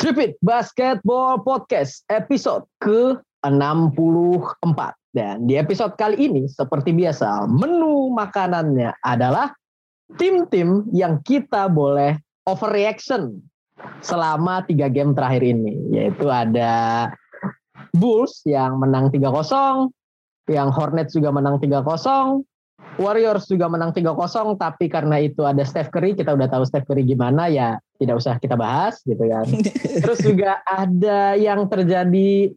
[0.00, 4.80] Tripit Basketball Podcast episode ke-64.
[5.12, 9.52] Dan di episode kali ini seperti biasa menu makanannya adalah
[10.16, 12.16] tim-tim yang kita boleh
[12.48, 13.44] overreaction
[14.00, 15.76] selama tiga game terakhir ini.
[15.92, 17.12] Yaitu ada
[17.92, 19.92] Bulls yang menang 3-0,
[20.48, 22.40] yang Hornets juga menang 3-0,
[23.00, 27.08] Warriors juga menang 3-0 tapi karena itu ada Steph Curry, kita udah tahu Steph Curry
[27.08, 29.48] gimana ya tidak usah kita bahas gitu kan.
[30.04, 32.52] Terus juga ada yang terjadi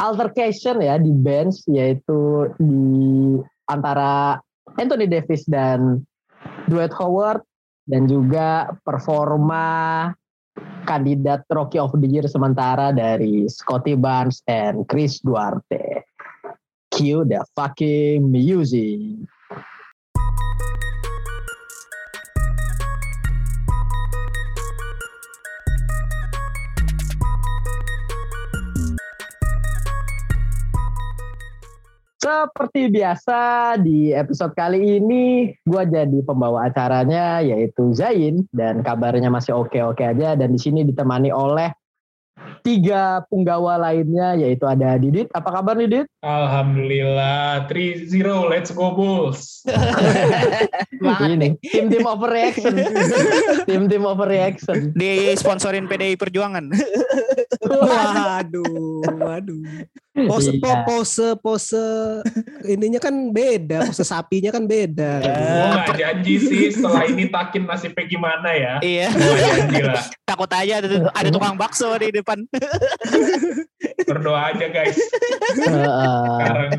[0.00, 3.38] altercation ya di bench yaitu di
[3.68, 4.40] antara
[4.80, 6.00] Anthony Davis dan
[6.66, 7.44] Dwight Howard
[7.84, 10.08] dan juga performa
[10.88, 16.08] kandidat Rookie of the Year sementara dari Scotty Barnes and Chris Duarte.
[16.94, 19.26] Cue the fucking music.
[32.24, 39.52] Seperti biasa di episode kali ini gue jadi pembawa acaranya yaitu Zain dan kabarnya masih
[39.52, 41.68] oke-oke aja dan di sini ditemani oleh
[42.64, 45.28] tiga punggawa lainnya yaitu ada Didit.
[45.36, 46.08] Apa kabar Didit?
[46.24, 48.08] Alhamdulillah 3-0
[48.48, 49.60] let's go Bulls.
[51.28, 52.72] Ini tim-tim overreaction.
[53.68, 54.96] tim-tim overreaction.
[54.96, 56.72] Di sponsorin PDI Perjuangan.
[57.68, 59.60] Waduh, waduh.
[60.14, 60.86] Pose, Iya.
[60.86, 61.82] pose, pose
[62.62, 65.18] ininya kan beda, pose sapinya kan beda.
[65.26, 68.74] Gue gak janji sih setelah ini Takin nasibnya gimana ya.
[68.78, 69.10] iya.
[69.10, 69.98] Gue janji lah.
[70.30, 72.46] Takut aja ada, ada tukang bakso di depan.
[74.08, 74.94] Berdoa aja guys.
[75.58, 76.70] Sekarang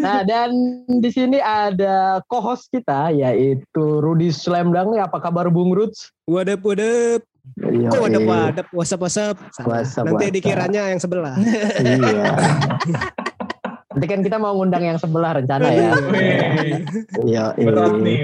[0.00, 0.50] Nah dan
[0.88, 4.96] di sini ada co-host kita yaitu Rudy Slamdang.
[4.96, 6.08] Apa kabar Bung Ruds?
[6.24, 7.20] Wadap, wadap.
[7.56, 9.36] Iya, Kok wasap, wasap.
[9.54, 9.82] Salah.
[9.82, 11.34] Wasap, Nanti dikiranya yang sebelah.
[11.80, 12.32] Iya.
[13.98, 15.90] Nanti kan kita mau ngundang yang sebelah rencana ya.
[17.26, 17.44] Iya.
[17.58, 18.04] berat iya.
[18.04, 18.18] nih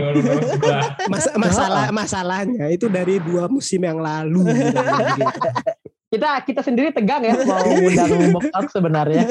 [0.47, 0.83] sebelah.
[1.11, 4.45] Mas masalah masalahnya itu dari dua musim yang lalu.
[4.55, 4.79] gitu.
[6.15, 9.27] Kita kita sendiri tegang ya mau ngundang box out sebenarnya.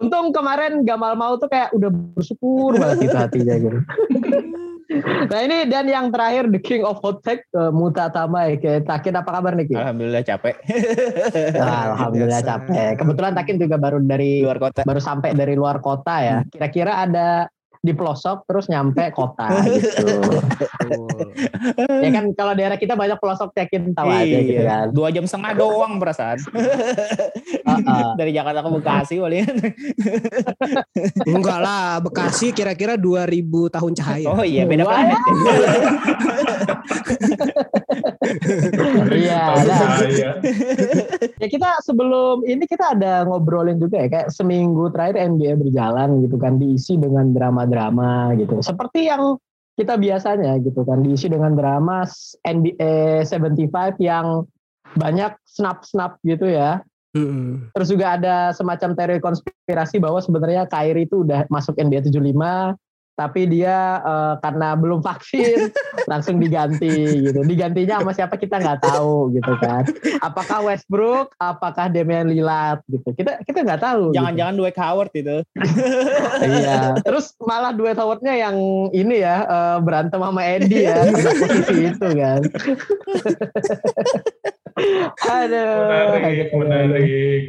[0.00, 3.78] Untung kemarin Gamal mau tuh kayak udah bersyukur banget gitu hatinya gitu.
[5.30, 9.20] Nah ini dan yang terakhir the king of hot take uh, Muta Tamai kayak Takin
[9.20, 9.76] apa kabar nih Ki?
[9.76, 10.56] Alhamdulillah capek.
[11.92, 12.50] Alhamdulillah Biasa.
[12.56, 12.90] capek.
[12.96, 14.80] Kebetulan Takin juga baru dari Luar kota.
[14.88, 16.36] baru sampai dari luar kota ya.
[16.48, 20.06] Kira-kira ada di pelosok terus nyampe kota gitu.
[21.88, 24.66] ya kan kalau daerah kita banyak pelosok yakin tahu aja gitu Iya.
[24.66, 24.86] kan.
[24.90, 26.38] Dua jam setengah doang perasaan.
[26.42, 28.06] Heeh.
[28.18, 29.46] Dari Jakarta ke Bekasi paling.
[31.38, 33.24] Enggak lah, Bekasi kira-kira 2000
[33.70, 34.26] tahun cahaya.
[34.28, 35.18] Oh iya beda planet.
[35.18, 35.32] ya.
[39.08, 39.98] Iya, nah.
[41.38, 46.36] Ya kita sebelum ini kita ada ngobrolin juga ya kayak seminggu terakhir NBA berjalan gitu
[46.36, 47.30] kan diisi dengan
[47.68, 48.58] drama-drama gitu.
[48.64, 49.36] Seperti yang
[49.78, 52.02] kita biasanya gitu kan diisi dengan drama
[52.42, 54.42] NBA 75 yang
[54.98, 56.82] banyak snap-snap gitu ya.
[57.14, 57.72] Mm-mm.
[57.72, 62.74] Terus juga ada semacam teori konspirasi bahwa sebenarnya Kyrie itu udah masuk NBA 75
[63.18, 65.74] tapi dia eh, karena belum vaksin
[66.10, 67.42] langsung diganti gitu.
[67.42, 69.82] Digantinya sama siapa kita nggak tahu gitu kan.
[70.22, 73.10] Apakah Westbrook, apakah Damian Lillard gitu.
[73.10, 74.14] Kita kita nggak tahu.
[74.14, 74.22] gitu.
[74.22, 75.36] Jangan-jangan Dwight Howard itu.
[76.38, 76.94] Iya.
[77.02, 78.56] Terus malah duet Howard-nya yang
[78.94, 82.40] ini ya eh, berantem sama Eddie ya posisi itu kan.
[85.28, 85.74] Aduh.
[85.88, 87.42] Menarik, menarik.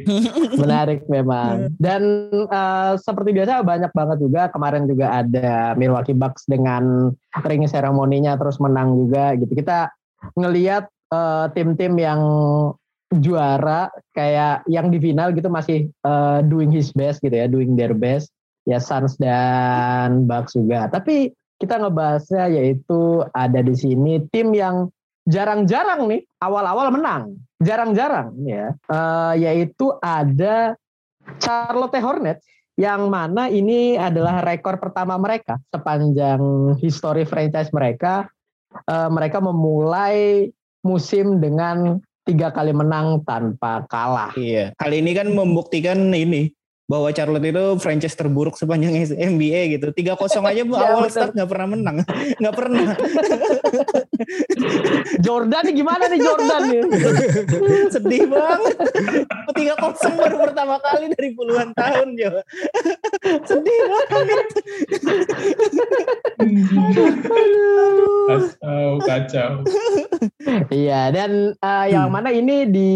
[0.58, 1.72] menarik memang.
[1.78, 2.02] Dan
[2.46, 7.14] eh, seperti biasa banyak banget juga kemarin juga ada Milwaukee Bucks dengan
[7.46, 9.52] ring seremoninya terus menang juga gitu.
[9.54, 9.90] Kita
[10.36, 12.20] ngelihat eh, tim-tim yang
[13.10, 17.94] juara kayak yang di final gitu masih eh, doing his best gitu ya, doing their
[17.94, 18.30] best.
[18.68, 20.86] Ya Suns dan Bucks juga.
[20.92, 24.88] Tapi kita ngebahasnya yaitu ada di sini tim yang
[25.28, 27.36] jarang-jarang nih awal-awal menang.
[27.60, 28.72] Jarang-jarang ya.
[28.72, 30.76] Eh, yaitu ada
[31.40, 32.44] Charlotte Hornets
[32.80, 36.40] yang mana ini adalah rekor pertama mereka sepanjang
[36.80, 38.28] histori franchise mereka.
[38.88, 40.48] Eh, mereka memulai
[40.80, 44.32] musim dengan tiga kali menang tanpa kalah.
[44.38, 44.72] Iya.
[44.78, 46.48] Kali ini kan membuktikan ini
[46.90, 49.94] bahwa Charlotte itu franchise terburuk sepanjang NBA gitu.
[49.94, 50.10] 3-0
[50.42, 51.14] aja bu Ya, awal betul.
[51.14, 51.96] start nggak pernah menang.
[52.42, 52.86] Nggak pernah.
[55.20, 56.82] Jordan nih gimana nih Jordan nih?
[57.94, 58.76] Sedih banget.
[59.54, 62.42] 3-0 baru pertama kali dari puluhan tahun Jo.
[63.46, 64.46] Sedih banget.
[68.30, 69.50] Kacau, kacau.
[70.70, 72.14] Iya dan eh, yang Hmm.
[72.16, 72.90] mana ini di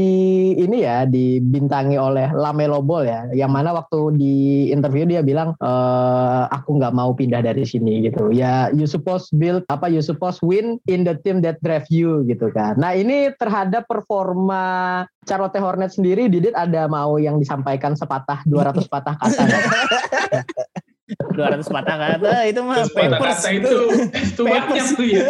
[0.56, 3.20] ini ya dibintangi oleh Lamelo Ball ya.
[3.30, 3.83] Yang mana waktu
[4.14, 8.30] di interview dia bilang eh aku nggak mau pindah dari sini gitu.
[8.30, 12.48] Ya you supposed build apa you supposed win in the team that draft you gitu
[12.54, 12.78] kan.
[12.80, 19.14] Nah ini terhadap performa Charlotte Hornets sendiri Didit ada mau yang disampaikan sepatah 200 patah
[19.18, 19.64] kata nggak?
[21.04, 23.44] 200 patah kata itu mah papers.
[23.44, 23.76] kata itu,
[24.08, 25.28] itu banyak tuh ya.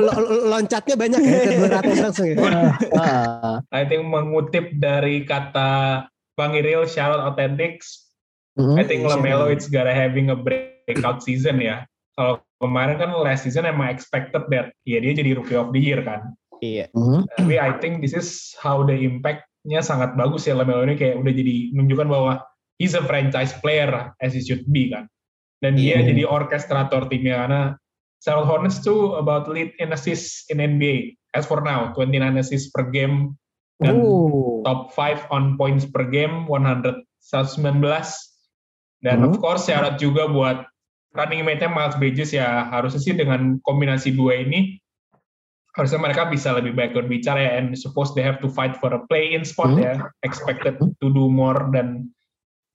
[0.00, 2.36] Lo- lo- loncatnya banyak ya ke 200 langsung ya.
[2.96, 6.08] Ah, I think mengutip dari kata
[6.38, 8.12] Bang Iril, Charlotte Authentics,
[8.56, 11.84] mm, I think Lamelo it's gotta having a breakout season ya.
[12.16, 16.00] Kalau kemarin kan last season emang expected that ya dia jadi rookie of the year
[16.04, 16.32] kan.
[16.62, 16.88] Iya.
[16.94, 17.26] mm.
[17.36, 21.32] Tapi I think this is how the impact-nya sangat bagus ya Lamelo ini kayak udah
[21.34, 22.32] jadi menunjukkan bahwa
[22.78, 25.10] he's a franchise player as he should be kan.
[25.62, 26.10] Dan dia Iya.
[26.14, 27.62] jadi orkestrator timnya karena
[28.22, 32.86] Charlotte Hornets tuh about lead in assists in NBA as for now 29 assists per
[32.86, 33.34] game
[33.82, 34.62] dan Oh.
[34.62, 37.82] top 5 on points per game 100 119
[39.02, 39.40] dan of Hmm.
[39.42, 40.62] course syarat juga buat
[41.12, 44.78] running mate-nya Miles Bridges ya harusnya sih dengan kombinasi dua ini
[45.72, 49.00] harusnya mereka bisa lebih baik berbicara ya and suppose they have to fight for a
[49.08, 49.82] play-in spot Hmm.
[49.82, 49.92] ya
[50.22, 52.12] expected to do more dan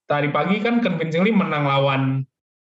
[0.06, 2.04] tadi pagi kan convincingly menang lawan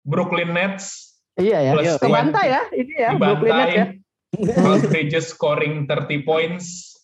[0.05, 1.07] Brooklyn Nets
[1.39, 1.73] Iya ya.
[1.79, 3.87] Plus Kebantai ya ini ya Brooklyn Nets ya.
[4.35, 6.98] dibantai Miles Bridges scoring 30 points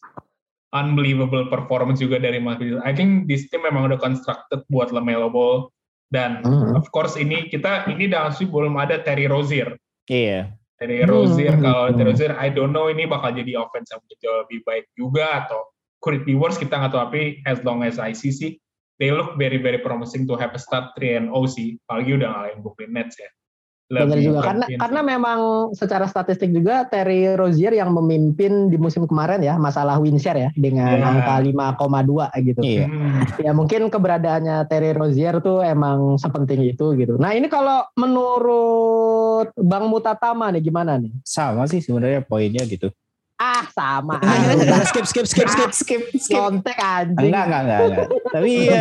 [0.75, 5.71] unbelievable performance juga dari Bridges I think this team memang udah constructed buat LaMelo Ball.
[6.13, 6.77] Dan Hmm.
[6.77, 9.75] of course ini kita ini dalam sih belum ada Terry Rozier.
[10.11, 10.53] Iya.
[10.79, 11.11] Terry Hmm.
[11.11, 14.85] Rozier kalau Terry Rozier I don't know ini bakal jadi offense yang jauh lebih baik
[14.95, 15.71] juga atau
[16.05, 17.03] could it be worse kita nggak tahu.
[17.09, 18.59] Tapi as long as I see sih
[19.03, 21.81] they look very very promising to have a start 3 and O sih.
[21.89, 23.31] Apalagi udah ngalahin Brooklyn Nets ya
[23.85, 25.39] Benar juga karena karena memang
[25.77, 30.51] secara statistik juga Terry Rozier yang memimpin di musim kemarin ya masalah win share ya
[30.57, 31.05] dengan Iya.
[31.05, 32.61] angka 5,2 gitu.
[32.65, 32.87] Iya.
[32.89, 33.21] Hmm.
[33.39, 37.21] Ya mungkin keberadaannya Terry Rozier tuh emang sepenting itu gitu.
[37.21, 41.13] Nah ini kalau menurut Bang Mutatama nih gimana nih?
[41.21, 42.89] Sama sih sebenarnya poinnya gitu.
[43.35, 45.71] Ah sama Ah, skip skip skip skip.
[45.75, 46.39] skip, skip.
[46.39, 47.29] Kontek anjing.
[47.29, 48.07] Enggak, enggak, enggak, enggak.
[48.33, 48.81] Tapi ya,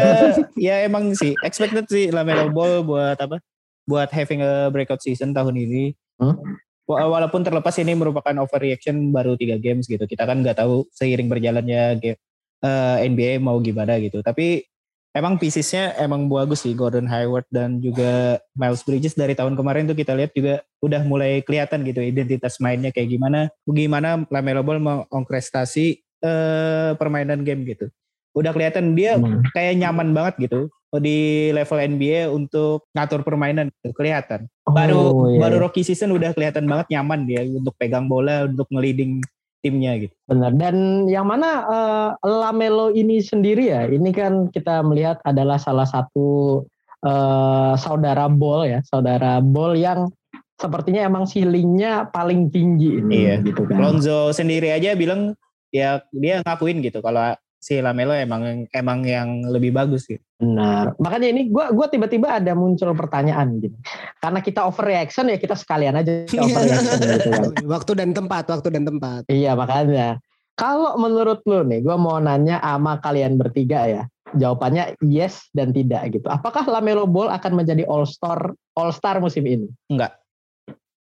[0.56, 3.42] ya emang sih expected sih Lamelo Ball buat apa?
[3.84, 5.84] Buat having a breakout season tahun ini.
[6.18, 6.40] Hmm?
[6.84, 10.04] Wa- Walaupun terlepas ini merupakan overreaction baru tiga games gitu.
[10.04, 12.20] Kita kan nggak tahu seiring berjalannya game,
[12.60, 14.20] eh, NBA mau gimana gitu.
[14.20, 14.64] Tapi
[15.14, 19.94] emang piecesnya emang bagus sih Gordon Hayward dan juga Miles Bridges dari tahun kemarin tuh
[19.94, 23.48] kita lihat juga udah mulai kelihatan gitu identitas mainnya kayak gimana.
[23.64, 25.86] Gimana Lamelo Ball mengorkestrasi
[26.24, 27.92] eh, permainan game gitu.
[28.34, 29.44] Udah kelihatan dia Hmm.
[29.52, 30.72] kayak nyaman banget gitu
[31.02, 34.46] di level NBA untuk ngatur permainan gitu, kelihatan.
[34.68, 38.70] Baru Oh, iya, baru rookie season udah kelihatan banget nyaman dia untuk pegang bola, untuk
[38.70, 39.24] ngeliding
[39.64, 40.14] timnya gitu.
[40.28, 40.52] Benar.
[40.60, 46.62] Dan yang mana eh, Lamelo ini sendiri ya, ini kan kita melihat adalah salah satu
[47.02, 50.12] eh, saudara Ball ya, saudara Ball yang
[50.60, 53.36] sepertinya emang ceilingnya paling tinggi ini, Iya.
[53.42, 53.82] gitu kan.
[53.82, 55.34] Lonzo sendiri aja bilang
[55.74, 60.20] ya dia ngakuin gitu kalau si Lamelo emang emang yang lebih bagus gitu.
[60.36, 61.00] Benar.
[61.00, 63.80] Makanya ini gua gua tiba-tiba ada muncul pertanyaan gitu.
[64.20, 67.44] Karena kita overreaction ya kita sekalian aja overreaction gitu kan.
[67.80, 69.24] Waktu dan tempat, waktu dan tempat.
[69.32, 70.20] Iya makanya.
[70.60, 74.04] Kalau menurut lu nih, gua mau nanya sama kalian bertiga ya.
[74.36, 76.28] Jawabannya yes dan tidak gitu.
[76.28, 79.70] Apakah Lamelo Ball akan menjadi All Star All Star musim ini?
[79.88, 80.23] Enggak.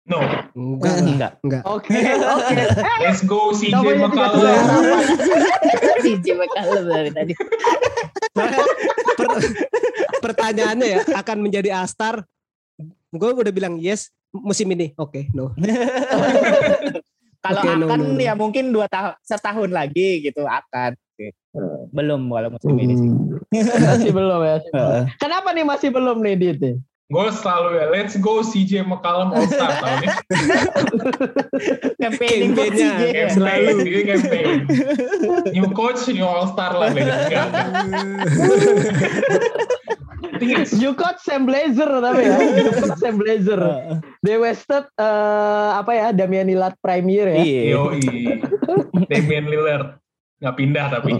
[0.09, 0.19] No
[0.57, 1.31] Enggak Enggak.
[1.45, 1.63] enggak.
[1.63, 2.55] Oke, oke.
[3.05, 4.99] let's go CJ Namanya juga tuh McCollum harapan.
[6.03, 7.33] si Jimmy Callum dari tadi.
[9.15, 9.53] Per-
[10.19, 12.25] pertanyaannya ya akan menjadi Astar.
[13.09, 14.93] Gue udah bilang yes musim ini.
[14.95, 15.53] Oke, no.
[17.39, 18.19] Kalau no, akan no, no.
[18.19, 20.91] ya mungkin dua tahun setahun lagi gitu akan.
[21.89, 23.09] Belum kalau musim ini sih.
[23.09, 23.39] Hmm,
[23.79, 24.57] masih belum ya.
[24.59, 25.03] Heeh.
[25.17, 26.59] Kenapa nih masih belum nih Dit?
[27.09, 30.07] Gue selalu ya let's go CJ McCollum All Star tahun ini
[31.99, 32.89] Campaigning buat Campaign-nya.
[32.93, 33.03] CJ.
[33.09, 33.71] campaign Selalu.
[33.81, 34.49] ini campaign
[35.49, 37.67] new coach new All Star lah beda enggak enggak
[40.71, 42.37] You got Sam Blazer tapi ya.
[42.39, 43.59] You got Sam Blazer.
[44.25, 47.39] They wasted eh, apa ya Damian Lillard Prime Year ya.
[47.39, 47.75] Iya.
[49.05, 49.99] Damian Lillard
[50.39, 51.19] nggak pindah tapi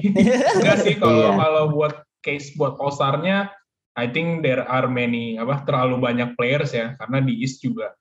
[0.55, 1.36] nggak sih kalau Iya.
[1.36, 3.51] kalau buat case buat All Star-nya
[3.99, 7.91] I think there are many apa terlalu banyak players ya karena di East juga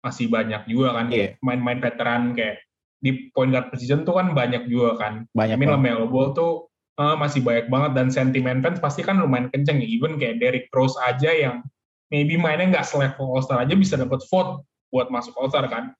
[0.00, 1.32] masih banyak juga kan Iya.
[1.32, 2.60] kayak main-main veteran kayak
[2.96, 5.14] di point guard position tuh kan banyak juga kan.
[5.32, 5.96] Banyak I mean banget.
[5.96, 6.52] Lamelo Ball tuh
[6.96, 9.88] eh, masih banyak banget dan sentimen fans pasti kan lumayan kenceng ya.
[9.88, 11.60] Even kayak Derrick Rose aja yang
[12.08, 15.92] maybe mainnya nggak selevel All Star aja bisa dapat vote buat masuk All Star kan.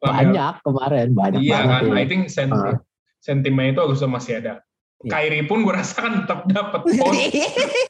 [0.00, 1.68] Lamelo- Banyak kemarin, banyak Iya banget.
[1.68, 1.94] kan, ya.
[1.94, 2.78] I think senti Ah.
[3.20, 4.64] sentimen itu harusnya masih ada.
[5.00, 5.16] Iya.
[5.16, 7.16] Kyrie pun gue rasa kan tetap dapat vote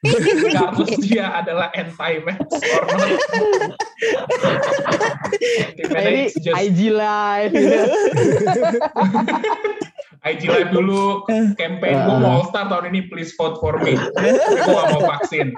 [0.07, 3.11] regardless dia adalah anti-match or not.
[5.75, 7.51] Sentimennya Ini it's just IG live.
[10.21, 11.25] IG live dulu
[11.57, 13.99] campaign gue mau All Star tahun ini please vote for me.
[13.99, 15.51] Gue gak mau vaksin.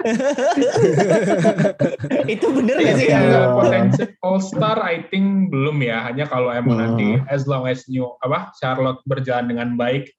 [2.25, 3.07] itu bener gak sih?
[3.13, 3.19] Iya.
[3.29, 6.09] Ya, potensi All Star I think belum ya.
[6.09, 6.97] Hanya kalau emang Hmm.
[6.97, 10.09] nanti as long as new apa Charlotte berjalan dengan baik,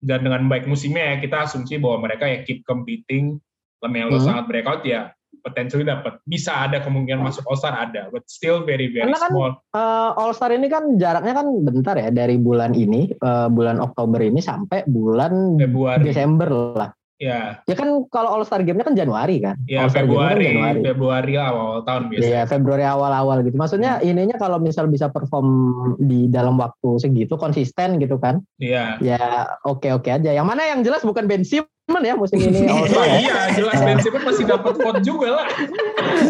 [0.00, 3.40] dan dengan baik musimnya ya kita asumsi bahwa mereka ya keep competing.
[3.84, 4.24] Lamelo Hmm.
[4.24, 5.12] sangat breakout ya
[5.46, 9.30] potensinya dapat bisa ada kemungkinan masuk All Star ada, but still very very Karena kan
[9.30, 9.52] small.
[9.70, 14.18] Eh, All Star ini kan jaraknya kan bentar ya dari bulan ini, eh, bulan Oktober
[14.18, 16.02] ini sampai bulan Februari.
[16.02, 16.90] Desember lah.
[17.16, 19.56] Ya, Ya kan kalau All Star game-nya kan Januari kan.
[19.64, 20.80] ya All Star game-nya kan Februari, Januari.
[20.84, 22.28] Februari lah awal tahun biasanya.
[22.28, 23.56] Iya Februari awal-awal gitu.
[23.56, 25.48] Maksudnya ininya kalau misal bisa perform
[25.96, 28.44] di dalam waktu segitu konsisten gitu kan.
[28.60, 29.00] Iya.
[29.00, 29.20] Ya
[29.64, 30.28] oke-oke aja.
[30.28, 31.72] Yang mana yang jelas bukan Ben Simmons
[32.04, 33.16] ya musim ini Oh ya.
[33.16, 35.46] iya, jelas Ben Simmons masih dapat vote juga lah.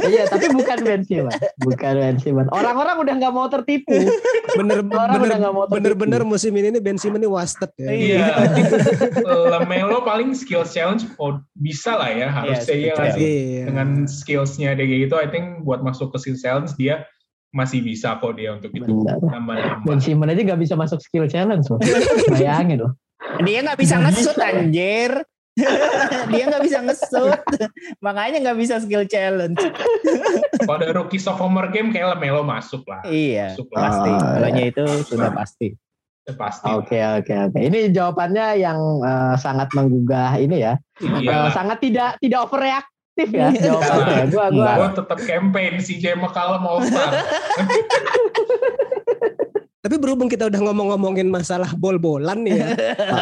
[0.06, 1.36] Iya, tapi bukan Ben Simmons.
[1.62, 2.48] Bukan Ben Simmons.
[2.52, 3.92] Orang-orang udah nggak mau tertipu.
[4.56, 5.74] Bener Orang bener udah nggak mau tertipu.
[5.76, 7.90] bener-bener musim ini nih Ben Simmons ini wasted ya.
[7.90, 8.26] Iya.
[9.52, 13.18] Lamelo paling skill challenge oh, bisa lah ya harusnya skill ya challenge.
[13.18, 13.34] sih.
[13.36, 13.64] Iya.
[13.68, 17.04] dengan skillsnya dia kayak gitu I think buat masuk ke skill challenge dia
[17.54, 21.66] masih bisa kok dia untuk itu nambah-nambah Ben Simmons aja nggak bisa masuk skill challenge
[21.72, 21.80] loh.
[22.32, 22.92] Bayangin loh.
[23.42, 25.24] Dia nggak bisa ngesut anjir.
[26.32, 27.40] dia nggak bisa ngesut.
[28.04, 29.56] Makanya nggak bisa skill challenge.
[30.66, 34.10] kalau ada rookie sophomore game kayak Lamelo masuk lah Iya, masuk lah pasti.
[34.12, 35.68] Kalaunya itu sudah pasti.
[36.26, 37.58] Pasti Oke oke oke.
[37.62, 40.74] Ini jawabannya yang eh, sangat menggugah ini ya.
[40.98, 41.52] Iya lah.
[41.54, 44.24] sangat tidak tidak overreaktif ya jawabannya.
[44.34, 47.14] Gua gua gue tetap campaign si J McCallum All Star
[49.86, 52.68] Tapi berhubung kita udah ngomong-ngomongin masalah bol-bolan nih ya.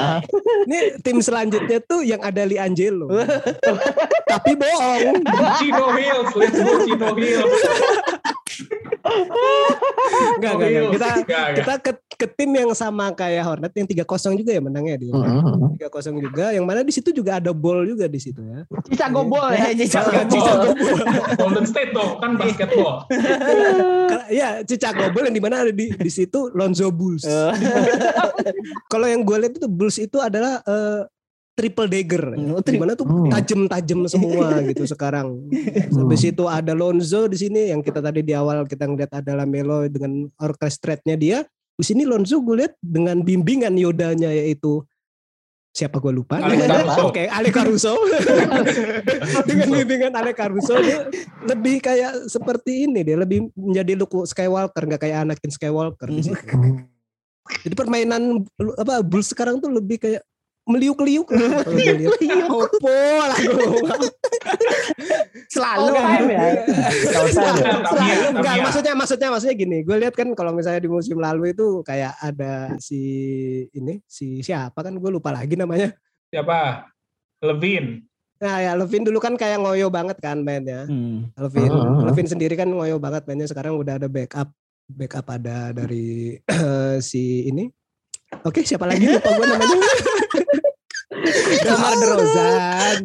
[0.64, 3.12] Ini tim selanjutnya tuh yang ada Li Angelo.
[4.32, 5.20] Tapi bohong.
[5.60, 7.52] Chino Hills let's go Chino Hills
[10.38, 10.90] Enggak, enggak, enggak.
[10.94, 11.46] Kita enggak.
[11.58, 15.12] kita ke, ke tim yang sama kayak Hornet yang 3-0 juga ya menangnya dia.
[15.12, 18.64] mm, 3-0 juga yang mana di situ juga ada ball juga di situ ya.
[18.88, 19.74] Chicago Ball ya.
[19.76, 20.48] Chicago Bulls.
[21.36, 23.04] Golden State tuh kan basketball
[24.32, 27.24] Ya, Chicago Bulls yang di mana ada di di situ Lonzo Bulls.
[27.28, 27.52] Eh,
[28.92, 31.00] Kalau yang gue lihat itu Bulls itu adalah eh,
[31.54, 32.24] triple dagger.
[32.34, 32.60] Hmm, Ya.
[32.60, 33.30] tri- Di mana tuh Hmm.
[33.30, 35.46] tajem-tajem semua gitu sekarang.
[35.88, 39.86] Habis itu ada Lonzo di sini yang kita tadi di awal kita ngeliat ada Lamelo
[39.86, 41.38] dengan orchestrate-nya dia.
[41.72, 44.82] Di sini Lonzo gue lihat dengan bimbingan Yodanya yaitu
[45.70, 46.38] siapa gue lupa.
[46.38, 47.00] Ale Caruso.
[47.10, 47.92] Oke, Ale Caruso.
[49.48, 51.06] dengan bimbingan Ale Caruso dia
[51.44, 56.46] lebih kayak seperti ini dia lebih menjadi Luke Skywalker nggak kayak Anakin Skywalker di situ.
[57.60, 58.40] Jadi permainan
[58.74, 60.22] apa Bulls sekarang tuh lebih kayak
[60.64, 61.64] meliuk-liuk lihat.
[62.48, 63.38] Opo lah.
[65.46, 65.82] Selalu.
[65.84, 66.40] All time ya.
[67.14, 67.72] All time ya.
[67.80, 68.62] Tapi ya, tapi Enggak, ya.
[68.64, 69.78] maksudnya maksudnya maksudnya gini.
[69.82, 73.00] Gue lihat kan kalau misalnya di musim lalu itu kayak ada si
[73.70, 75.92] ini si siapa kan gue lupa lagi namanya.
[76.26, 76.90] siapa
[77.38, 78.02] Levin
[78.34, 80.84] Nah ya Levin dulu kan kayak ngoyo banget kan mainnya.
[80.84, 81.30] Hmm.
[81.38, 82.04] Levin, Hmm.
[82.04, 83.46] Levin sendiri kan ngoyo banget mainnya.
[83.46, 84.50] Sekarang udah ada backup,
[84.90, 86.34] backup ada dari
[87.00, 87.70] si ini.
[88.42, 89.76] Oke, siapa lagi lupa gue namanya.
[91.64, 92.96] Damar Derozan.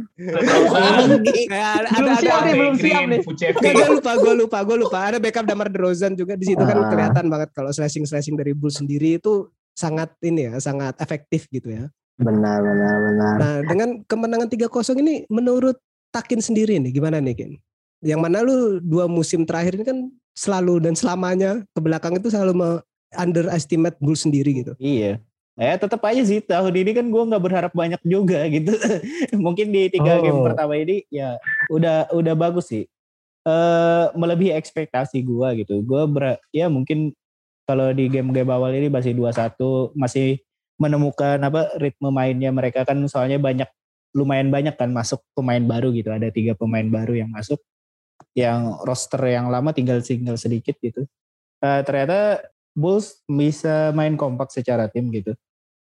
[1.46, 3.20] Kayak ada Belum ada, siap ada, nih, belum siap nih.
[3.54, 4.98] Gak, gue lupa, gue lupa, gue lupa.
[5.06, 6.90] Ada backup Damar Derozan juga di situ kan Ah.
[6.90, 11.72] kelihatan banget kalau slashing slashing dari Bulls sendiri itu sangat ini ya, sangat efektif gitu
[11.72, 11.88] ya.
[12.20, 13.36] Benar benar benar.
[13.40, 14.68] Nah, dengan kemenangan 3-0
[15.00, 17.52] ini menurut Takin sendiri nih gimana nih Kin?
[18.02, 19.98] Yang mana lu dua musim terakhir ini kan
[20.34, 22.82] selalu dan selamanya ke belakang itu selalu me-
[23.16, 24.74] underestimate Bulls sendiri gitu.
[24.78, 25.18] Iya.
[25.60, 28.72] Ya tetap aja sih tahun ini kan gue nggak berharap banyak juga gitu.
[29.36, 30.24] Mungkin di tiga Oh.
[30.24, 31.36] game pertama ini ya
[31.68, 32.88] udah udah bagus sih.
[33.44, 35.82] Eh melebihi ekspektasi gue gitu.
[35.84, 37.12] Gue ber ya mungkin
[37.68, 40.42] kalau di game-game awal ini masih 2-1 masih
[40.82, 43.68] menemukan apa ritme mainnya mereka kan soalnya banyak
[44.16, 46.10] lumayan banyak kan masuk pemain baru gitu.
[46.10, 47.60] Ada tiga pemain baru yang masuk
[48.34, 51.04] yang roster yang lama tinggal tinggal sedikit gitu.
[51.60, 55.34] Eh, ternyata Bulls bisa main kompak secara tim gitu.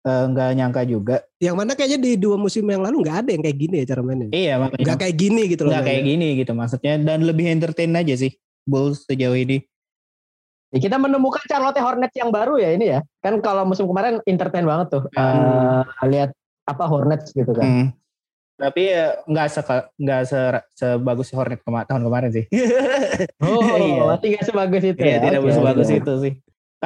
[0.03, 1.17] eh, nggak nyangka juga.
[1.37, 4.01] Yang mana kayaknya di dua musim yang lalu nggak ada yang kayak gini ya cara
[4.01, 4.29] mainnya.
[4.31, 5.71] Iya makanya Nggak kayak gini gitu loh.
[5.75, 8.31] nggak kayak gini gitu maksudnya dan lebih entertain aja sih
[8.63, 9.67] Bulls sejauh ini.
[10.71, 13.01] Ya, kita menemukan Charlotte Hornets yang baru ya ini ya.
[13.19, 15.03] Kan kalau musim kemarin entertain banget tuh.
[15.11, 15.83] Hmm.
[15.83, 16.31] Eh, lihat
[16.65, 17.67] apa Hornets gitu kan.
[17.67, 17.87] Hmm.
[18.57, 19.61] Tapi ya nggak se
[19.97, 20.39] nggak se
[20.73, 22.45] sebagus Hornet kema tahun kemarin sih.
[23.43, 24.03] Oh, Iya.
[24.09, 25.19] masih nggak sebagus itu Iya, ya.
[25.21, 25.99] tidak Oke, sebagus oke.
[25.99, 26.33] itu sih.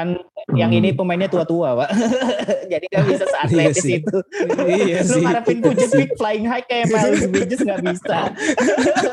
[0.00, 0.16] Kan
[0.56, 1.90] yang ini pemainnya tua-tua, Pak.
[2.72, 3.94] Jadi nggak bisa seatletis Iya sih.
[4.00, 4.18] itu.
[4.64, 5.22] iya Lu sih.
[5.22, 8.18] ngarepin Vucevic flying high kayak Miles Bridges nggak bisa.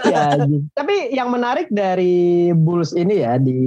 [0.07, 0.63] Ya, anjing.
[0.71, 3.59] tapi yang menarik dari Bulls ini ya di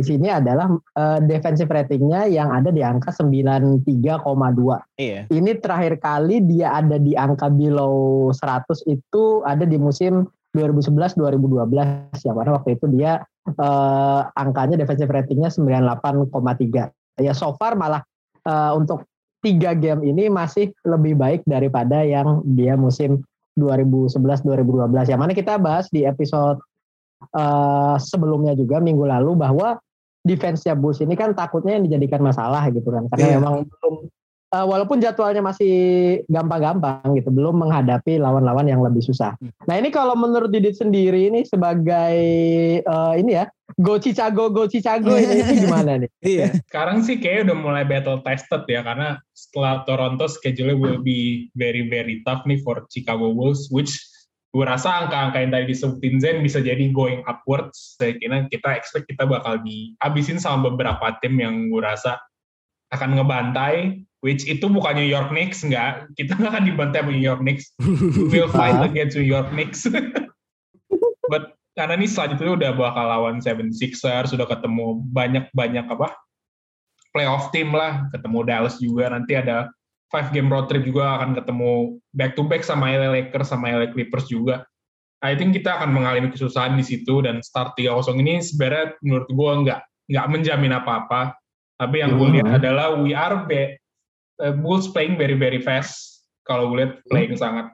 [0.00, 3.84] sini adalah eh, defensive ratingnya yang ada di angka 93,2.
[4.96, 5.28] Iya.
[5.28, 12.36] Ini terakhir kali dia ada di angka below 100 itu ada di musim 2011-2012 yang
[12.36, 17.20] mana waktu itu dia eh, angkanya defensive ratingnya 98,3.
[17.20, 18.04] Ya so far malah
[18.44, 19.08] eh, untuk
[19.42, 23.24] tiga game ini masih lebih baik daripada yang dia musim
[23.58, 25.12] 2011-2012.
[25.12, 26.60] Yang mana kita bahas di episode
[27.32, 29.80] eh, sebelumnya juga minggu lalu bahwa
[30.22, 33.10] defense-nya Bulls ini kan takutnya yang dijadikan masalah gitu kan.
[33.10, 33.36] Karena Iya.
[33.42, 33.94] memang belum
[34.52, 35.74] eh, walaupun jadwalnya masih
[36.28, 39.34] gampang-gampang gitu, belum menghadapi lawan-lawan yang lebih susah.
[39.64, 42.16] Nah ini kalau menurut Didit sendiri ini sebagai
[42.84, 43.48] eh, ini ya,
[43.80, 46.10] go Chicago, go Chicago ini, ini gimana nih?
[46.22, 46.46] Iya.
[46.68, 51.88] Sekarang sih kayak udah mulai battle tested ya karena setelah Toronto schedule will be very
[51.88, 53.92] very tough nih for Chicago Bulls which
[54.52, 57.96] gue rasa angka-angka yang tadi disebutin Zen bisa jadi going upwards.
[57.96, 62.20] Saya kira kita expect kita bakal dihabisin sama beberapa tim yang gue rasa
[62.92, 67.26] akan ngebantai which itu bukan New York Knicks enggak kita nggak akan dibantai sama New
[67.26, 67.74] York Knicks.
[68.30, 69.84] We will fight against New York Knicks.
[71.32, 76.12] But karena ini selanjutnya udah bakal lawan 76ers sudah ketemu banyak-banyak apa
[77.12, 78.08] playoff team lah.
[78.12, 79.68] Ketemu Dallas juga nanti ada
[80.12, 83.88] five game road trip juga akan ketemu back to back sama LA Lakers sama LA
[83.90, 84.68] Clippers juga.
[85.22, 89.50] I think kita akan mengalami kesusahan di situ dan start 3-0 ini sebenarnya menurut gue
[89.66, 89.80] nggak
[90.12, 91.32] nggak menjamin apa-apa.
[91.78, 92.36] Tapi yang gue Hmm.
[92.42, 93.78] lihat adalah we are be,
[94.40, 96.24] uh, Bulls playing very very fast.
[96.48, 97.70] Kalau gue lihat playing sangat.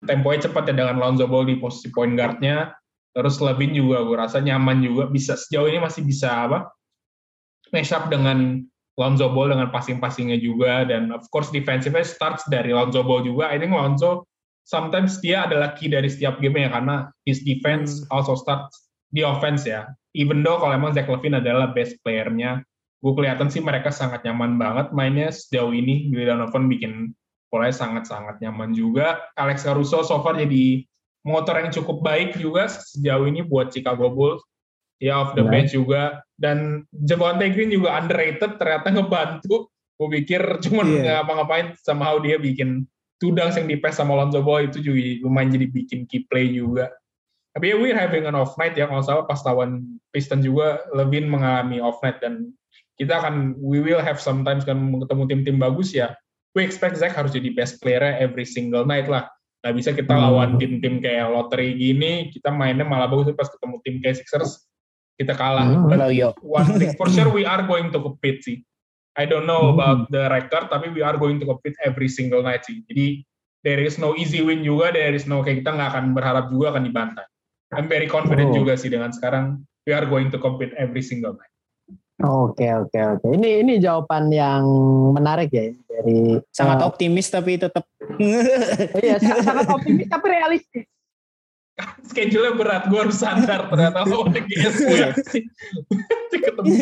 [0.00, 2.72] Temponya cepat ya dengan Lonzo Ball di posisi point guardnya.
[3.12, 5.12] Terus Levin juga gue rasa nyaman juga.
[5.12, 6.72] Bisa sejauh ini masih bisa apa
[7.70, 8.64] match up dengan
[8.96, 10.88] Lonzo Ball dengan passing-passingnya juga.
[10.88, 13.52] Dan of course defensive-nya starts dari Lonzo Ball juga.
[13.52, 14.24] I think Lonzo
[14.64, 19.66] sometimes dia adalah key dari setiap game ya karena his defense also starts di offense
[19.68, 19.88] ya.
[20.16, 22.62] Even though kalau emang Zach Levine adalah best player-nya
[23.00, 26.12] gue kelihatan sih mereka sangat nyaman banget mainnya sejauh ini.
[26.12, 27.16] Billy Donovan bikin
[27.48, 29.18] polanya sangat-sangat nyaman juga.
[29.34, 30.84] Alex Caruso so far jadi
[31.24, 34.44] motor yang cukup baik juga sejauh ini buat Chicago Bulls.
[35.00, 35.48] Ya off the Ya.
[35.48, 36.20] bench juga.
[36.36, 39.72] Dan Javonte Green juga underrated ternyata ngebantu.
[39.96, 41.00] Gue pikir cuma Iya.
[41.00, 42.84] nggak ngapa-ngapain somehow dia bikin
[43.20, 46.88] tudang yang di pass sama Lonzo Ball itu juga lumayan jadi bikin key play juga.
[47.56, 50.84] Tapi ya we're having an off night ya kalau salah pas lawan Piston juga.
[50.92, 52.52] Levin mengalami off night dan
[53.00, 56.12] kita akan we will have sometimes kan ketemu tim-tim bagus ya
[56.52, 59.24] we expect Zach harus jadi best player every single night lah
[59.64, 60.24] nggak bisa kita Hmm.
[60.28, 64.68] lawan tim-tim kayak lottery gini kita mainnya malah bagus pas ketemu tim kayak Sixers
[65.16, 65.88] kita kalah Hmm.
[65.88, 66.00] But
[66.44, 68.60] one thing for sure we are going to compete sih
[69.16, 69.76] I don't know Hmm.
[69.80, 73.24] about the record tapi we are going to compete every single night sih jadi
[73.60, 76.76] there is no easy win juga there is no kayak kita nggak akan berharap juga
[76.76, 77.26] akan dibantai
[77.70, 78.64] I'm very confident Oh.
[78.64, 81.49] juga sih dengan sekarang we are going to compete every single night
[82.20, 83.26] Oke oke oke.
[83.32, 84.62] Ini ini jawaban yang
[85.16, 87.84] menarik ya dari Sangat eh, optimis tapi tetap
[89.04, 90.84] Iya sangat, optimis tapi realistis.
[92.04, 95.48] schedule-nya berat gue harus sadar ternyata GSW sih
[96.44, 96.76] ketemu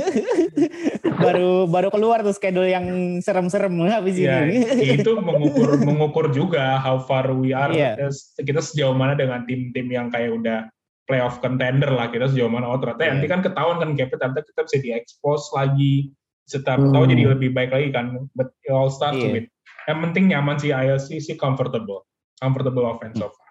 [1.23, 2.83] baru baru keluar tuh schedule yang
[3.23, 4.99] serem-serem habis ya, ini.
[4.99, 8.11] itu mengukur mengukur juga how far we are Iya.
[8.43, 10.67] kita sejauh mana dengan tim-tim yang kayak udah
[11.09, 13.11] playoff contender lah kita sejauh mana oh ternyata Iya.
[13.17, 16.13] nanti kan ketahuan kan Kevin ternyata kita bisa diekspos lagi
[16.45, 16.93] setiap Hmm.
[16.93, 19.33] tahu jadi lebih baik lagi kan but it all starts Iya.
[19.33, 19.49] with
[19.89, 22.05] yang penting nyaman sih ILC sih comfortable
[22.39, 23.49] comfortable offense so far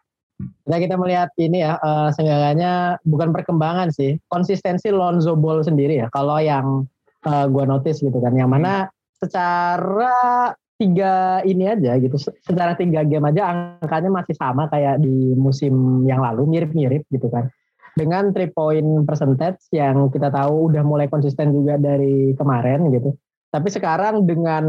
[0.70, 6.14] Nah kita melihat ini ya, eh, seenggaknya bukan perkembangan sih, konsistensi Lonzo Ball sendiri ya.
[6.14, 6.86] Kalau yang
[7.26, 8.86] eh, gua notice gitu kan, yang mana
[9.18, 13.50] secara tiga ini aja gitu, se- secara tiga game aja
[13.82, 17.50] angkanya masih sama kayak di musim yang lalu, mirip-mirip gitu kan.
[17.98, 23.18] Dengan three point percentage yang kita tahu udah mulai konsisten juga dari kemarin gitu.
[23.50, 24.64] Tapi sekarang dengan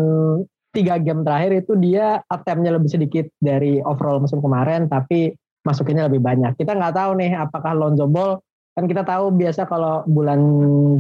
[0.72, 5.36] tiga game terakhir itu dia attempt-nya lebih sedikit dari overall musim kemarin, tapi
[5.68, 6.56] masukinnya lebih banyak.
[6.56, 8.40] Kita nggak tahu nih apakah Lonzo Ball
[8.78, 10.38] kan kita tahu biasa kalau bulan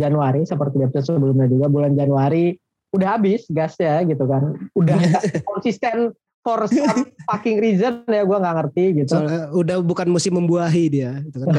[0.02, 2.58] Januari seperti episode sebelumnya juga bulan Januari
[2.92, 4.56] udah habis gasnya gitu kan.
[4.72, 4.96] Udah
[5.50, 6.16] konsisten
[6.48, 9.12] for some fucking reason ya gue nggak ngerti gitu.
[9.20, 11.20] Soalnya udah bukan musim membuahi dia.
[11.20, 11.52] Gitu kan.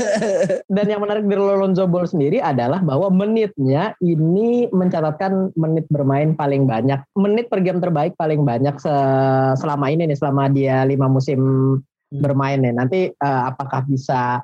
[0.74, 6.64] Dan yang menarik dari Lonzo Ball sendiri adalah bahwa menitnya ini mencatatkan menit bermain paling
[6.64, 11.40] banyak, menit per game terbaik paling banyak se- selama ini nih, selama dia lima musim
[12.08, 12.72] bermain nih.
[12.72, 14.40] Nanti eh, apakah bisa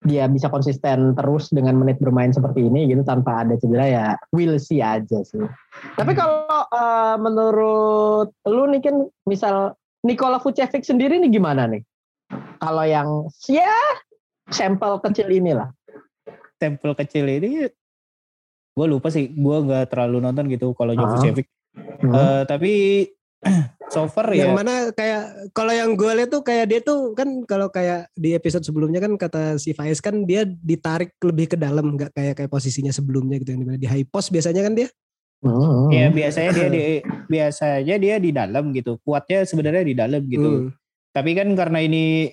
[0.00, 4.56] dia bisa konsisten terus dengan menit bermain seperti ini gitu tanpa ada cedera ya we'll
[4.56, 5.44] see aja sih.
[5.96, 8.96] Tapi kalau eh, menurut lu nih kan
[9.28, 11.84] misal Nikola Vucevic sendiri nih gimana nih?
[12.60, 13.08] Kalau yang
[13.48, 13.76] ya
[14.48, 15.68] sampel kecil inilah.
[16.56, 17.68] Tempel kecil ini
[18.70, 21.20] gue lupa sih gue nggak terlalu nonton gitu kalau Ah.
[21.20, 21.48] Jovic
[22.00, 22.12] Hmm.
[22.14, 22.72] Eh, tapi
[23.90, 27.26] so far yang ya mana kayak kalau yang gue lihat tuh kayak dia tuh kan
[27.44, 31.98] kalau kayak di episode sebelumnya kan kata si Faiz kan dia ditarik lebih ke dalam
[31.98, 34.88] nggak kayak kayak posisinya sebelumnya gitu yang di mana di high post biasanya kan dia
[35.40, 35.88] Hmm.
[35.88, 36.80] ya biasanya dia di
[37.24, 40.68] biasanya dia di dalam gitu kuatnya sebenarnya di dalam gitu Hmm.
[41.16, 42.28] tapi kan karena ini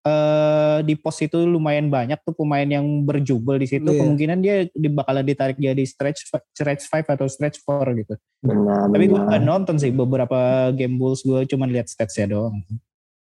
[0.00, 3.84] eh di pos itu lumayan banyak tuh pemain yang berjubel di situ.
[3.84, 4.00] Iya.
[4.00, 6.24] kemungkinan dia di, bakalan ditarik jadi stretch
[6.56, 8.16] stretch five atau stretch four gitu.
[8.40, 12.64] Benar, tapi gue nonton sih beberapa game Bulls gue cuma lihat statsnya doang.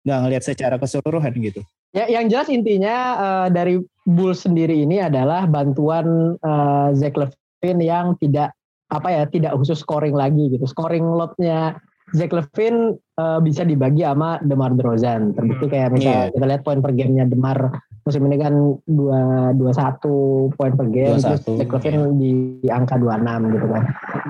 [0.03, 1.63] Nggak ngelihat secara keseluruhan gitu.
[1.95, 8.19] Ya, yang jelas intinya eh, dari Bulls sendiri ini adalah bantuan eh, Zach Levine yang
[8.19, 10.67] tidak apa ya tidak khusus scoring lagi gitu.
[10.67, 11.79] Scoring loadnya
[12.15, 15.35] Zach Levine eh, bisa dibagi sama DeMar DeRozan.
[15.35, 16.35] Terbukti kayak misalnya Iya.
[16.39, 17.59] kita lihat poin per gamenya DeMar
[18.07, 18.55] musim ini kan
[18.87, 22.31] dua dua satu poin per game, terus 21, Zach Levine di,
[22.63, 23.83] di angka 26 gitu kan.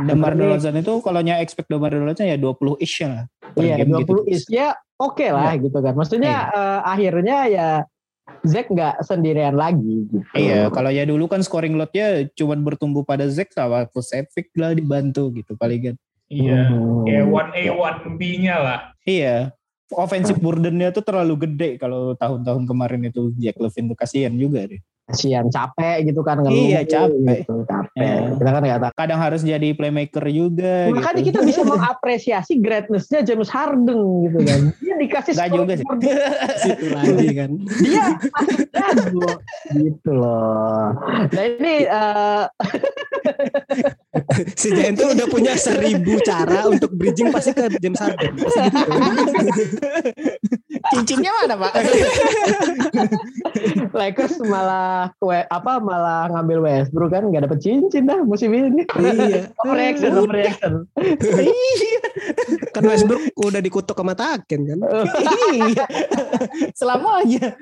[0.09, 3.93] Demar Derozan itu kalau nya expect Demar Derozan ya 20 ish lah per Iya, game
[3.93, 4.15] 20 gitu.
[4.33, 5.93] is ya oke lah gitu kan.
[5.93, 7.69] Maksudnya eh, akhirnya ya
[8.43, 10.25] Zach nggak sendirian lagi gitu.
[10.33, 15.29] Iya, kalau ya dulu kan scoring loadnya cuma bertumbuh pada Zach sama Vucevic lah dibantu
[15.37, 15.97] gitu paling kan.
[16.27, 16.61] Iya.
[16.69, 17.05] Hmm.
[17.05, 18.81] Kayak one A one B-nya lah.
[19.03, 19.55] Iya,
[19.89, 24.83] offensive burdennya tuh terlalu gede kalau tahun-tahun kemarin itu Jack Levine tuh kasihan juga deh.
[25.07, 27.47] kasihan capek gitu kan ngeluh Iya, capek.
[27.47, 28.27] gitu, capek Iya.
[28.35, 31.29] kita kan nggak tahu Kadang harus jadi playmaker juga makanya gitu.
[31.31, 35.87] kita bisa mengapresiasi greatnessnya James Harden gitu kan dia dikasih scoring juga sih.
[36.67, 39.31] situ lagi kan dia masih jago
[39.71, 40.91] gitu loh
[41.31, 42.45] nah ini eh,
[44.61, 48.33] si Giant tuh udah punya seribu cara untuk bridging pasti ke James Harden.
[48.37, 48.89] Pasti gitu.
[50.93, 51.73] Cincinnya mana pak?
[53.99, 58.85] Lakers malah kue apa malah ngambil Westbrook kan nggak dapet cincin dah musim ini.
[58.87, 59.51] Iya.
[59.65, 60.73] Overreaction overreaction
[62.77, 64.79] kan Westbrook udah dikutuk sama Taken kan?
[65.57, 65.87] Iya,
[66.77, 67.57] selamanya.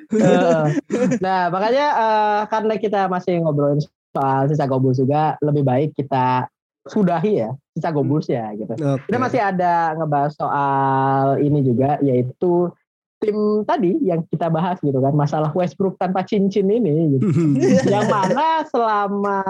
[1.22, 3.80] Nah makanya eh, karena kita masih ngobrolin
[4.14, 6.46] soal Chicago Bulls juga lebih baik kita
[6.86, 8.72] sudahi ya Chicago Bulls ya gitu.
[8.76, 9.10] Oke.
[9.10, 12.70] Kita masih ada ngebahas soal ini juga yaitu
[13.18, 17.26] tim tadi yang kita bahas gitu kan masalah Westbrook tanpa cincin ini gitu.
[17.94, 19.40] yang mana selama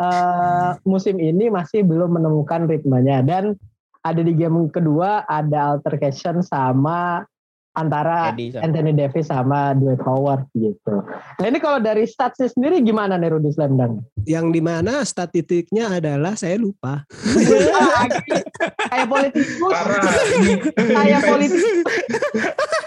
[0.00, 3.54] eh, musim ini masih belum menemukan ritmenya dan
[4.00, 7.26] ada di game kedua ada altercation sama
[7.76, 11.04] antara Eddie sama- Anthony Davis sama Dwight Howard gitu.
[11.36, 14.00] Nah ini kalau dari statsnya sendiri gimana nih Rudy Slamdang?
[14.24, 17.06] yang di mana statistiknya adalah saya lupa
[18.90, 19.70] Kayak politikus,
[20.74, 21.78] kayak politikus.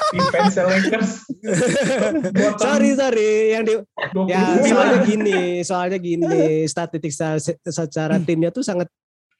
[0.10, 0.56] defense
[2.60, 3.74] sorry sorry yang di
[4.12, 4.26] 29.
[4.26, 8.90] ya soalnya gini soalnya gini statistik se- secara timnya tuh sangat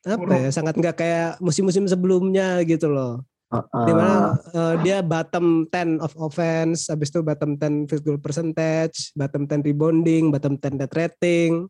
[0.02, 3.26] apa ya sangat nggak kayak musim-musim sebelumnya gitu loh
[3.58, 9.10] di mana eh, dia bottom 10 of offense habis itu bottom 10 field goal percentage
[9.18, 11.66] bottom 10 rebounding bottom 10 net rating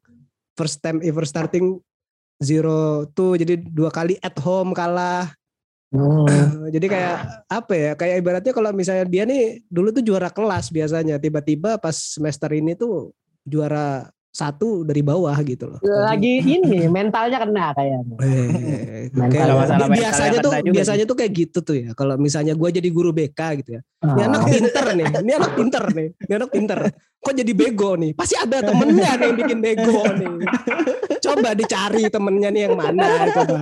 [0.59, 1.79] first time ever starting
[2.39, 5.31] zero two jadi dua kali at home kalah
[5.89, 6.69] Hmm.
[6.69, 7.17] jadi kayak
[7.49, 11.97] apa ya kayak ibaratnya kalau misalnya dia nih dulu tuh juara kelas biasanya tiba-tiba pas
[11.97, 13.09] semester ini tuh
[13.41, 17.99] juara satu dari bawah gitu loh Lagi ini mentalnya kena kayaknya.
[18.21, 21.75] Eh, Mental kayak- Kalau masalah bi- biasanya mental tuh juga biasanya tuh kayak gitu tuh
[21.75, 21.89] ya.
[21.91, 23.81] Kalau misalnya gue jadi guru BK gitu ya.
[23.99, 24.47] Ini anak Ah.
[24.47, 26.79] pinter nih, ini anak pinter nih, ini anak pinter.
[27.19, 28.15] Kok jadi bego nih?
[28.15, 30.33] Pasti ada temennya nih yang bikin bego nih.
[31.19, 33.59] Coba dicari temennya nih yang mana coba.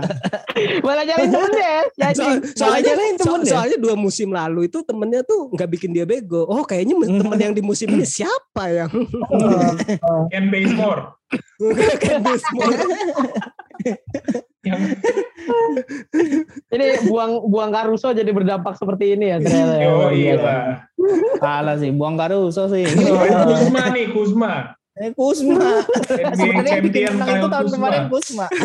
[0.85, 1.83] Malah nyari temennya ya.
[2.13, 6.45] So- Jadi soalnya, so- soalnya dua musim lalu itu temennya tuh nggak bikin dia bego.
[6.45, 8.93] Oh kayaknya temen yang di musim ini siapa yang
[10.29, 11.17] Ken Bazemore.
[11.99, 12.71] Kayak Bismol.
[14.67, 14.81] Yang
[16.75, 19.75] Ini buang buang Caruso jadi berdampak seperti ini ya ternyata.
[19.79, 19.87] ya.
[19.87, 20.35] oh iya.
[21.39, 22.83] Kalah sih, buang Caruso sih.
[22.83, 24.77] Kuzma nih, Kuzma.
[24.97, 25.85] Eh, Kusma.
[26.33, 28.47] Sebenarnya yang bikin menang itu tahun kemarin Kusma.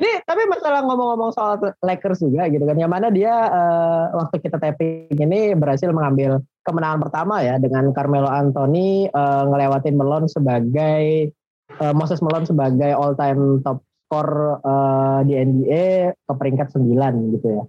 [0.00, 2.76] Ini tapi masalah ngomong-ngomong soal Lakers juga gitu kan.
[2.78, 8.26] Yang mana dia uh, waktu kita tapping ini berhasil mengambil kemenangan pertama ya dengan Carmelo
[8.26, 11.30] Anthony uh, ngelewatin Melon sebagai
[11.78, 17.46] uh, Moses Melon sebagai all time top skor uh, di NBA ke peringkat 9 gitu
[17.50, 17.64] ya.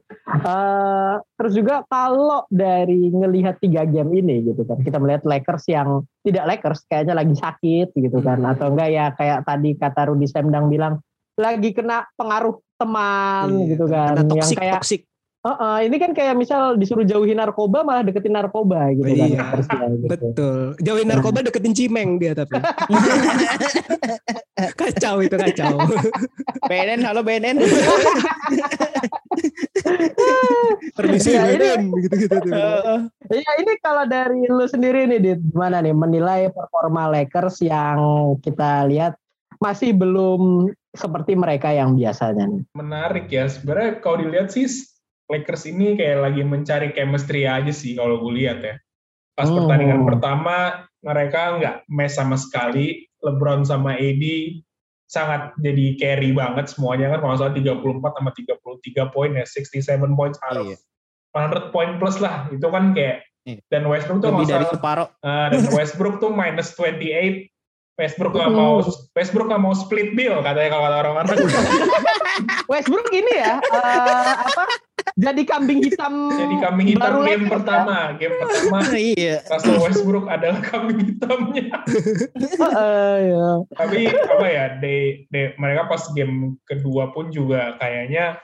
[0.46, 6.06] Uh, terus juga kalau dari ngelihat tiga game ini gitu kan, kita melihat Lakers yang
[6.22, 8.52] tidak Lakers kayaknya lagi sakit gitu kan, hmm.
[8.54, 11.02] atau enggak ya kayak tadi kata Rudy Semdang bilang
[11.36, 15.02] lagi kena pengaruh teman iya, gitu kan, yang kayak toxic.
[15.46, 19.30] Uh, uh, ini kan kayak misal disuruh jauhin narkoba malah deketin narkoba gitu kan.
[19.30, 20.10] Iya, gitu.
[20.10, 20.74] betul.
[20.82, 22.58] Jauhin narkoba deketin cimeng dia tapi.
[24.82, 25.78] kacau itu kacau.
[26.66, 27.62] BNN, halo BNN.
[30.98, 32.50] Permisi ya, BNN gitu-gitu tuh.
[33.30, 38.90] Iya ini kalau dari lu sendiri nih Dit, gimana nih menilai performa Lakers yang kita
[38.90, 39.14] lihat
[39.62, 42.66] masih belum seperti mereka yang biasanya nih.
[42.74, 43.46] Menarik ya.
[43.46, 44.95] Sebenarnya kalau dilihat sih
[45.26, 48.76] Lakers ini kayak lagi mencari chemistry aja sih kalau gue lihat ya.
[49.34, 49.58] Pas hmm.
[49.58, 53.06] pertandingan pertama mereka nggak mes sama sekali.
[53.26, 54.24] LeBron sama AD
[55.06, 60.38] sangat jadi carry banget semuanya kan kalau salah 34 sama 33 poin ya 67 points
[60.42, 60.78] out of iya.
[61.34, 63.62] 100 point plus lah itu kan kayak iya.
[63.70, 67.54] dan Westbrook tuh lebih dari separuh uh, dan Westbrook tuh minus 28
[67.96, 68.84] Westbrook nggak mau
[69.16, 71.28] Westbrook nggak mau split bill katanya kalau kata orang-orang.
[72.72, 74.66] Westbrook ini ya uh, apa?
[75.16, 76.34] Jadi kambing hitam.
[76.34, 78.80] Jadi kambing hitam game pertama, game pertama.
[79.16, 79.40] iya.
[79.48, 81.72] Russell Westbrook adalah kambing hitamnya.
[82.60, 83.48] uh, iya.
[83.78, 84.66] Tapi apa ya?
[84.82, 88.42] De, de, mereka pas game kedua pun juga kayaknya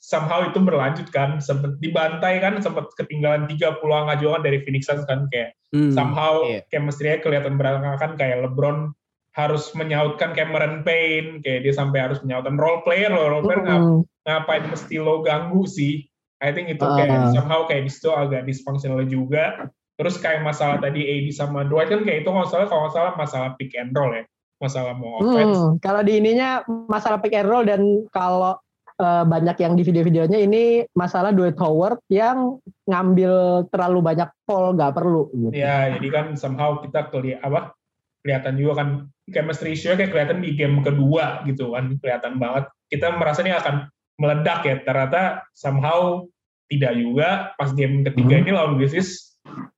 [0.00, 5.04] somehow itu berlanjut kan sempat dibantai kan sempat ketinggalan tiga pulang ajuan dari Phoenix Suns
[5.04, 6.64] kan kayak hmm, somehow yeah.
[6.72, 8.96] chemistry-nya kelihatan berantakan kayak LeBron
[9.30, 14.02] harus menyautkan Cameron Payne kayak dia sampai harus menyautkan role player loh role player mm.
[14.26, 16.02] ngapain mesti lo ganggu sih
[16.40, 17.32] I think itu kayak uh.
[17.34, 22.02] somehow kayak di situ agak dysfunctional juga terus kayak masalah tadi AD sama Dwight kan
[22.02, 24.26] kayak itu kalau salah kalau salah masalah pick and roll ya
[24.60, 25.56] masalah mau offense.
[25.56, 28.60] Hmm, kalau di ininya masalah pick and roll dan kalau
[29.00, 34.92] uh, banyak yang di video-videonya ini masalah Dwight Howard yang ngambil terlalu banyak foul nggak
[34.92, 35.32] perlu.
[35.32, 35.56] Gitu.
[35.56, 37.72] Ya, jadi kan somehow kita kelihatan apa
[38.20, 38.88] kelihatan juga kan
[39.30, 42.68] chemistry issue kayak kelihatan di game kedua gitu kan kelihatan banget.
[42.90, 43.86] Kita merasa ini akan
[44.20, 46.28] meledak ya ternyata somehow
[46.70, 48.42] tidak juga pas game ketiga hmm.
[48.46, 49.30] ini lawan Grizzlies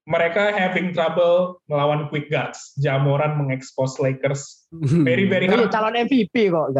[0.02, 2.74] mereka having trouble melawan quick guards.
[2.82, 4.66] Jamoran mengekspos Lakers.
[5.06, 5.70] Very very hard.
[5.70, 6.74] calon MVP kok.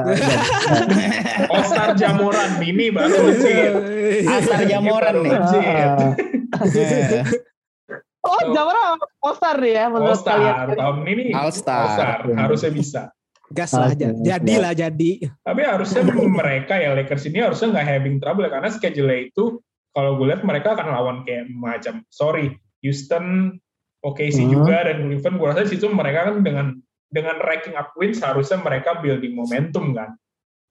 [1.55, 3.73] All Star Jamoran ini baru legit.
[4.27, 5.39] All Star Jamoran nih.
[8.23, 10.39] Oh, Jamoran All Star nih ya menurut All Star.
[10.39, 10.79] kalian.
[10.79, 11.83] Tahun ini All Star.
[11.83, 12.19] All Star.
[12.39, 13.03] Harusnya bisa.
[13.53, 14.17] Gas lah, okay.
[14.25, 15.29] jadilah jadi.
[15.45, 16.09] Tapi harusnya
[16.41, 19.61] mereka ya Lakers ini harusnya nggak having trouble ya, karena schedule itu
[19.93, 23.61] kalau gue lihat mereka akan lawan kayak macam sorry Houston,
[24.01, 24.53] OKC hmm.
[24.57, 25.37] juga dan Cleveland.
[25.37, 26.81] Gue rasa situ mereka kan dengan
[27.13, 30.17] dengan ranking up wins harusnya mereka building momentum kan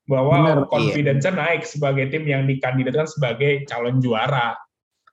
[0.10, 1.40] bahwa confidence-nya iya.
[1.40, 4.58] naik sebagai tim yang dikandidatkan sebagai calon juara.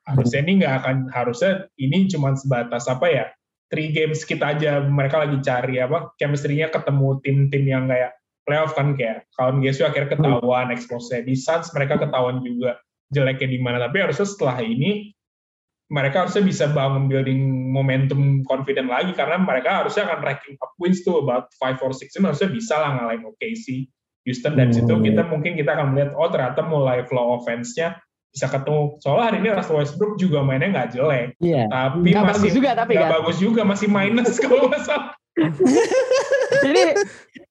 [0.09, 3.27] Harusnya ini nggak akan harusnya ini cuma sebatas apa ya
[3.69, 8.17] three games kita aja mereka lagi cari apa chemistry-nya ketemu tim-tim yang kayak
[8.49, 12.81] playoff kan kayak kalau Gesu akhirnya ketahuan expose di Suns mereka ketahuan juga
[13.13, 13.77] jeleknya di mana.
[13.85, 15.13] Tapi harusnya setelah ini
[15.89, 21.01] mereka harusnya bisa bangun building momentum confident lagi karena mereka harusnya akan ranking up wins
[21.01, 23.89] tuh about 5 or 6 ini harusnya bisa lah ngalahin OKC
[24.29, 24.77] Houston dan hmm.
[24.77, 27.97] situ kita mungkin kita akan melihat oh ternyata mulai flow offense-nya
[28.33, 31.67] bisa ketemu soalnya hari ini Russell Westbrook juga mainnya nggak jelek yeah.
[31.73, 33.13] tapi gak masih bagus juga tapi gak kan?
[33.21, 35.13] bagus juga masih minus kalau nggak salah
[36.65, 36.83] jadi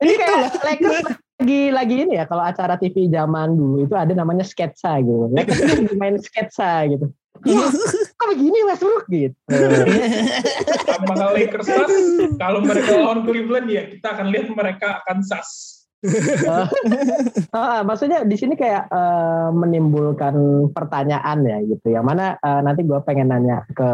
[0.03, 0.99] ini kayak Lakers
[1.37, 5.61] lagi lagi ini ya kalau acara TV zaman dulu itu ada namanya sketsa gitu Lakers
[6.01, 7.69] main sketsa gitu Wah,
[8.17, 9.37] kok begini Westbrook gitu.
[10.89, 11.93] Sama Lakers sas,
[12.41, 15.76] kalau mereka lawan Cleveland ya kita akan lihat mereka akan sas.
[16.05, 16.67] Uh,
[17.57, 20.35] uh, maksudnya di sini kayak uh, menimbulkan
[20.71, 21.93] pertanyaan ya gitu.
[21.93, 23.89] Yang mana uh, nanti gue pengen nanya ke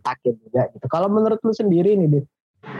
[0.00, 0.86] Takin juga gitu.
[0.88, 2.26] Kalau menurut lu sendiri nih, Dit,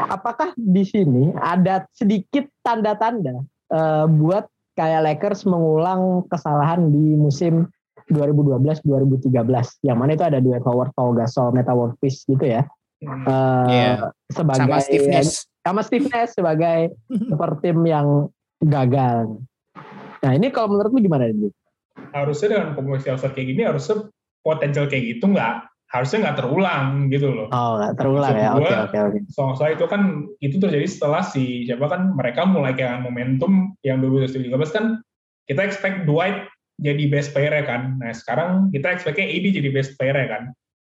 [0.08, 7.68] apakah di sini ada sedikit tanda-tanda uh, buat kayak Lakers mengulang kesalahan di musim
[8.12, 12.62] 2012-2013 yang mana itu ada duet Howard Paul Gasol Meta World Peace gitu ya
[13.02, 13.24] hmm.
[13.26, 13.96] uh, yeah.
[14.30, 14.78] sebagai sama
[15.66, 16.94] sama Steve Nash sebagai
[17.34, 18.30] super tim yang
[18.62, 19.42] gagal
[20.22, 21.50] nah ini kalau menurut lu gimana ini
[22.14, 24.06] harusnya dengan komersial kayak gini harusnya
[24.46, 27.48] potensial kayak gitu nggak harusnya nggak terulang gitu loh.
[27.54, 28.50] Oh nggak terulang Maksud ya.
[28.58, 29.18] Oke oke oke.
[29.30, 30.02] Soal itu kan
[30.42, 34.98] itu terjadi setelah si siapa kan mereka mulai kayak momentum yang 2013 kan
[35.46, 36.50] kita expect Dwight
[36.82, 37.96] jadi best player ya kan.
[38.02, 40.42] Nah sekarang kita expectnya AD jadi best player ya kan.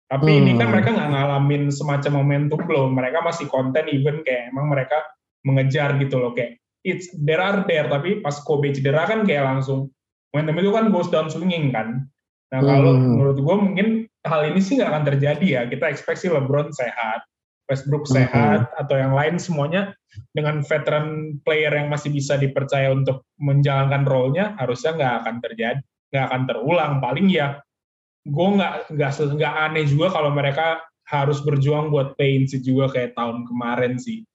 [0.05, 0.39] Tapi hmm.
[0.41, 0.73] ini kan hmm.
[0.77, 2.93] mereka nggak ngalamin semacam momentum belum.
[2.93, 5.01] Mereka masih konten even kayak emang mereka
[5.45, 9.89] mengejar gitu loh kayak it's there are there tapi pas Kobe cedera kan kayak langsung
[10.33, 12.05] momentum itu kan goes down swinging kan.
[12.53, 13.17] Nah kalau hmm.
[13.17, 13.87] menurut gue mungkin
[14.21, 15.61] hal ini sih nggak akan terjadi ya.
[15.65, 17.25] Kita expect sih LeBron sehat,
[17.65, 18.81] Westbrook sehat hmm.
[18.85, 19.97] atau yang lain semuanya
[20.37, 25.81] dengan veteran player yang masih bisa dipercaya untuk menjalankan role-nya harusnya nggak akan terjadi,
[26.13, 26.93] nggak akan terulang.
[27.01, 27.64] Paling ya
[28.25, 33.13] gue nggak nggak nggak aneh juga kalau mereka harus berjuang buat play sih juga kayak
[33.13, 34.25] tahun kemarin sih.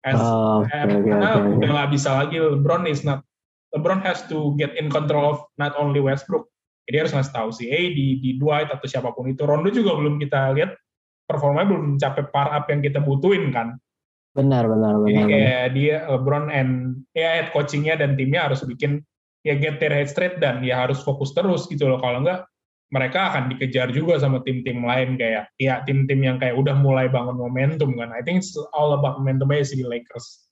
[0.00, 3.20] As, oh, okay, karena okay, udah nggak bisa lagi LeBron is not
[3.76, 6.50] LeBron has to get in control of not only Westbrook.
[6.90, 9.46] Jadi harus ngasih tahu si A di, di Dwight atau siapa pun itu.
[9.46, 10.74] Rondo juga belum kita lihat
[11.30, 13.78] performanya belum mencapai par up yang kita butuhin kan.
[14.34, 15.06] Benar, benar, benar.
[15.06, 19.06] Jadi kayak dia LeBron and ya head coachingnya dan timnya harus bikin
[19.46, 22.02] ya get their head straight dan ya harus fokus terus gitu loh.
[22.02, 22.50] Kalau enggak
[22.90, 27.38] mereka akan dikejar juga sama tim-tim lain kayak ya tim-tim yang kayak udah mulai bangun
[27.38, 28.10] momentum kan.
[28.10, 30.50] I think it's all about momentum aja sih di Lakers.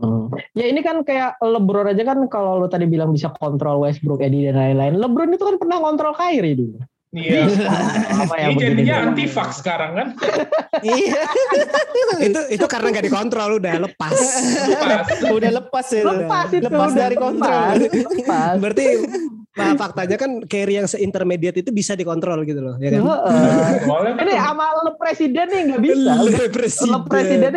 [0.00, 0.32] Hmm.
[0.56, 4.48] Ya ini kan kayak LeBron aja kan kalau lo tadi bilang bisa kontrol Westbrook, Eddie
[4.48, 4.96] dan lain-lain.
[4.96, 6.80] LeBron itu kan pernah kontrol Kyrie dulu.
[7.10, 7.50] Iya.
[8.22, 10.08] Apa yang Ini jadinya anti vax sekarang kan?
[10.86, 11.26] iya.
[12.22, 14.14] itu itu karena nggak dikontrol udah lepas.
[14.70, 15.06] lepas.
[15.26, 16.02] udah lepas ya.
[16.06, 16.64] Lepas itu.
[16.70, 17.74] Lepas dari kontrol.
[17.90, 18.54] Lepas.
[18.62, 18.86] Berarti
[19.50, 23.02] Nah, faktanya kan carry yang seintermediate itu bisa dikontrol gitu loh, ya kan?
[23.02, 26.12] Uh, ini sama le presiden nih nggak bisa.
[26.22, 26.90] Le presiden.
[26.94, 27.52] Le presiden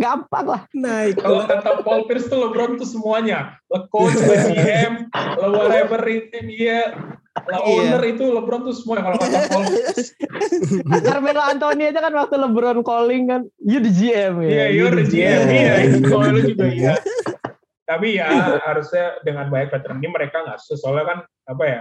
[0.00, 0.62] gampang lah.
[0.72, 1.20] Naik.
[1.20, 3.60] Kalau kata Paul Pierce tuh LeBron tuh semuanya.
[3.68, 6.96] Le coach, le GM, le whatever itu dia
[7.30, 7.94] lah iya.
[7.94, 9.64] owner itu LeBron tuh semua kalau kata Paul.
[11.06, 14.48] Carmelo Anthony aja kan waktu LeBron calling kan, you the GM ya.
[14.48, 15.40] Iya, yeah, you're the GM.
[15.46, 16.94] Iya, itu lu juga iya.
[17.90, 18.30] Tapi ya
[18.70, 20.78] harusnya dengan banyak veteran ini mereka nggak susah.
[20.78, 21.18] Soalnya kan
[21.50, 21.80] apa ya,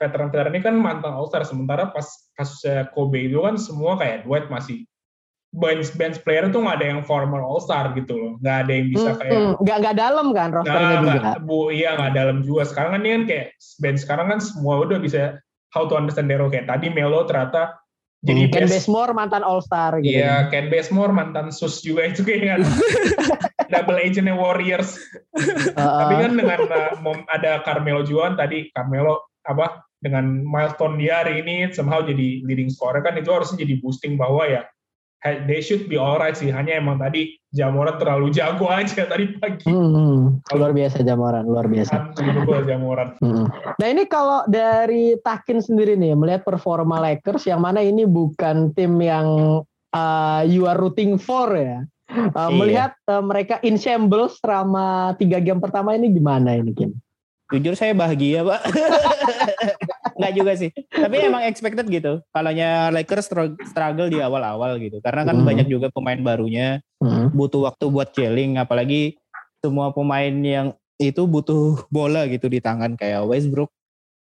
[0.00, 1.44] veteran-veteran ini kan mantan All Star.
[1.44, 4.88] Sementara pas kasusnya Kobe itu kan semua kayak Dwight masih
[5.52, 8.32] bench bench player tuh nggak ada yang former all star gitu loh.
[8.40, 11.32] Nggak ada yang bisa kayak nggak nggak dalam kan rosternya nah, juga?
[11.44, 12.62] bu iya nggak dalam juga.
[12.64, 13.46] Sekarang kan ini kan kayak
[13.84, 15.36] bench sekarang kan semua udah bisa
[15.76, 17.76] how to understand Dero kayak tadi Melo ternyata
[18.22, 20.14] jadi Ken best, Basemore mantan all star gitu.
[20.14, 22.60] Iya Ken Basemore mantan sus juga itu kayak kan
[23.72, 25.00] double agentnya Warriors
[25.74, 31.40] uh, tapi kan dengan uh, ada Carmelo Juan tadi Carmelo apa dengan milestone dia hari
[31.40, 34.62] ini somehow jadi leading scorer kan itu harusnya jadi boosting bahwa ya
[35.22, 36.50] they should be alright sih.
[36.50, 39.68] Hanya emang tadi Jamoran terlalu jago aja tadi pagi.
[39.70, 40.20] Hmm, hmm.
[40.58, 41.94] luar biasa Jamoran, luar biasa.
[42.66, 43.08] Jamoran.
[43.22, 43.46] Hmm.
[43.78, 48.98] Nah ini kalau dari Takin sendiri nih melihat performa Lakers yang mana ini bukan tim
[48.98, 49.62] yang
[49.94, 51.86] uh, you are rooting for ya.
[52.12, 52.48] Uh, iya.
[52.52, 56.92] Melihat uh, mereka in shambles selama tiga game pertama ini gimana ini Kim?
[57.52, 58.60] Jujur saya bahagia pak.
[60.16, 60.70] Enggak juga sih.
[60.88, 62.24] Tapi emang expected gitu.
[62.32, 63.28] Kalaunya Lakers
[63.68, 65.04] struggle di awal-awal gitu.
[65.04, 65.46] Karena kan hmm.
[65.48, 66.80] banyak juga pemain barunya.
[67.02, 67.28] Hmm.
[67.34, 68.56] Butuh waktu buat gelling.
[68.56, 69.20] Apalagi
[69.60, 72.96] semua pemain yang itu butuh bola gitu di tangan.
[72.96, 73.68] Kayak Westbrook.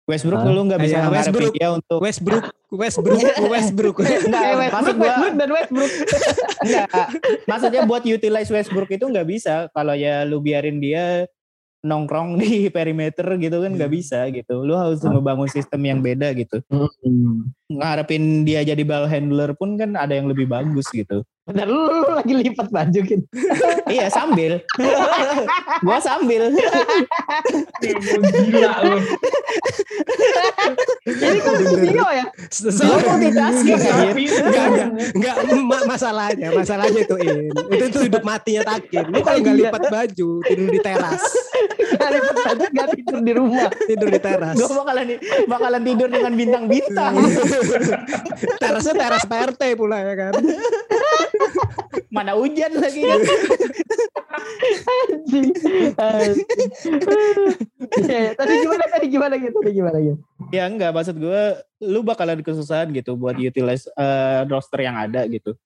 [0.07, 0.55] Westbrook huh?
[0.55, 3.21] lu nggak bisa Westbrook dia untuk Westbrook Westbrook
[3.53, 5.93] Westbrook enggak Westbrook, maksud gua Westbrook dan Westbrook
[6.67, 7.09] enggak
[7.51, 11.27] maksudnya buat utilize Westbrook itu nggak bisa kalau ya lu biarin dia
[11.87, 13.99] nongkrong di perimeter gitu kan nggak hmm.
[14.03, 14.67] bisa gitu.
[14.67, 16.59] Lu harus membangun sistem yang beda gitu.
[16.67, 17.55] Hmm.
[17.67, 21.27] Ngarepin dia jadi ball handler pun kan ada yang lebih bagus gitu.
[21.47, 23.21] Bener lu, lu lagi lipat baju kan?
[23.95, 24.59] iya sambil.
[25.87, 26.51] gua sambil.
[28.51, 28.99] Gila lu.
[31.07, 32.27] Ini kok video ya?
[32.51, 34.89] Multitasking Enggak, enggak.
[35.15, 37.55] Enggak, masalahnya, masalahnya itu in.
[37.71, 39.07] Itu itu hidup matinya Takin.
[39.15, 39.63] Lu kalau enggak iya.
[39.71, 41.23] lipat baju, tidur di teras.
[41.79, 43.71] Enggak lipat baju, enggak tidur di rumah.
[43.87, 44.57] Tidur di teras.
[44.59, 45.07] Gua bakalan
[45.47, 47.13] bakalan tidur dengan bintang-bintang.
[48.63, 50.33] Terasnya teras PRT pula ya kan.
[52.15, 53.03] Mana hujan lagi.
[58.07, 60.21] ya, tadi gimana tadi gimana gitu tadi gimana gitu
[60.53, 61.43] ya enggak maksud gue
[61.83, 65.57] lu bakalan kesusahan gitu buat utilize uh, roster yang ada gitu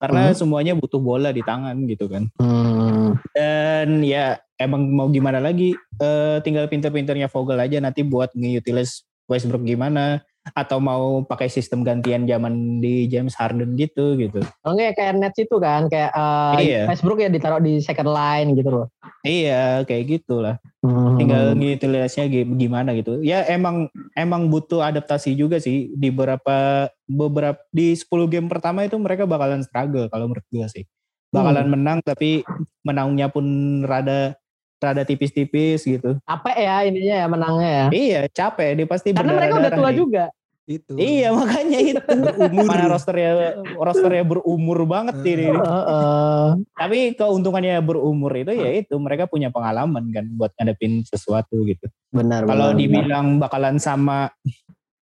[0.00, 0.36] karena hmm.
[0.36, 3.20] semuanya butuh bola di tangan gitu kan hmm.
[3.36, 9.64] dan ya emang mau gimana lagi uh, tinggal pinter-pinternya Vogel aja nanti buat nge-utilize Westbrook
[9.64, 10.24] gimana
[10.56, 14.40] atau mau pakai sistem gantian zaman di James Harden gitu gitu.
[14.64, 16.88] Oh enggak kayak Nets itu kan kayak uh, iya.
[16.88, 18.86] Facebook ya ditaruh di second line gitu loh.
[19.20, 20.56] Iya kayak gitulah.
[20.80, 21.20] Hmm.
[21.20, 22.24] Tinggal ngitilisnya
[22.56, 23.20] gimana gitu.
[23.20, 28.96] Ya emang emang butuh adaptasi juga sih di beberapa beberapa di 10 game pertama itu
[28.96, 30.84] mereka bakalan struggle kalau menurut gue sih.
[31.30, 31.74] Bakalan hmm.
[31.76, 32.42] menang tapi
[32.82, 33.44] menangnya pun
[33.84, 34.39] rada
[34.80, 36.16] rada tipis-tipis gitu.
[36.24, 37.86] Capek ya ininya ya menangnya ya.
[37.92, 39.98] Iya, capek dia pasti Karena mereka udah tua nih.
[40.00, 40.24] juga.
[40.70, 40.94] Itu.
[40.94, 41.98] Iya, makanya itu.
[42.24, 42.64] Berumur.
[42.70, 43.30] Mana rosternya
[43.74, 45.50] rosternya berumur banget ini.
[45.50, 46.44] Heeh.
[46.78, 51.90] Tapi keuntungannya berumur itu ya itu mereka punya pengalaman kan buat ngadepin sesuatu gitu.
[52.14, 52.46] Benar.
[52.46, 52.80] Kalau benar, benar.
[52.80, 54.30] dibilang bakalan sama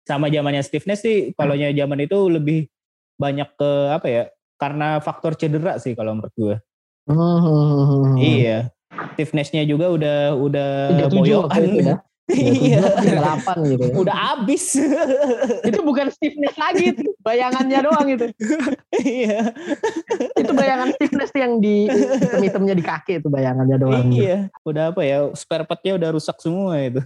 [0.05, 2.69] sama zamannya Steve Nash sih, kalau zaman itu lebih
[3.17, 4.23] banyak ke apa ya?
[4.61, 6.57] Karena faktor cedera sih kalau menurut gue.
[7.09, 8.17] Hmm.
[8.19, 8.75] Iya.
[9.35, 10.69] Nash-nya juga udah udah
[11.07, 11.63] waktu boyokan.
[11.83, 11.97] ya.
[12.25, 12.81] Iya.
[13.05, 13.85] Delapan gitu.
[13.85, 13.95] ya.
[14.01, 14.81] udah abis.
[15.69, 18.27] itu bukan stiffness lagi itu, bayangannya doang itu.
[18.97, 19.53] Iya.
[20.33, 24.09] Itu bayangan stiffness yang di hitam-hitamnya di kaki itu bayangannya doang.
[24.09, 24.25] gitu.
[24.25, 24.39] Iya.
[24.65, 25.29] Udah apa ya?
[25.37, 27.05] Spare part-nya udah rusak semua itu.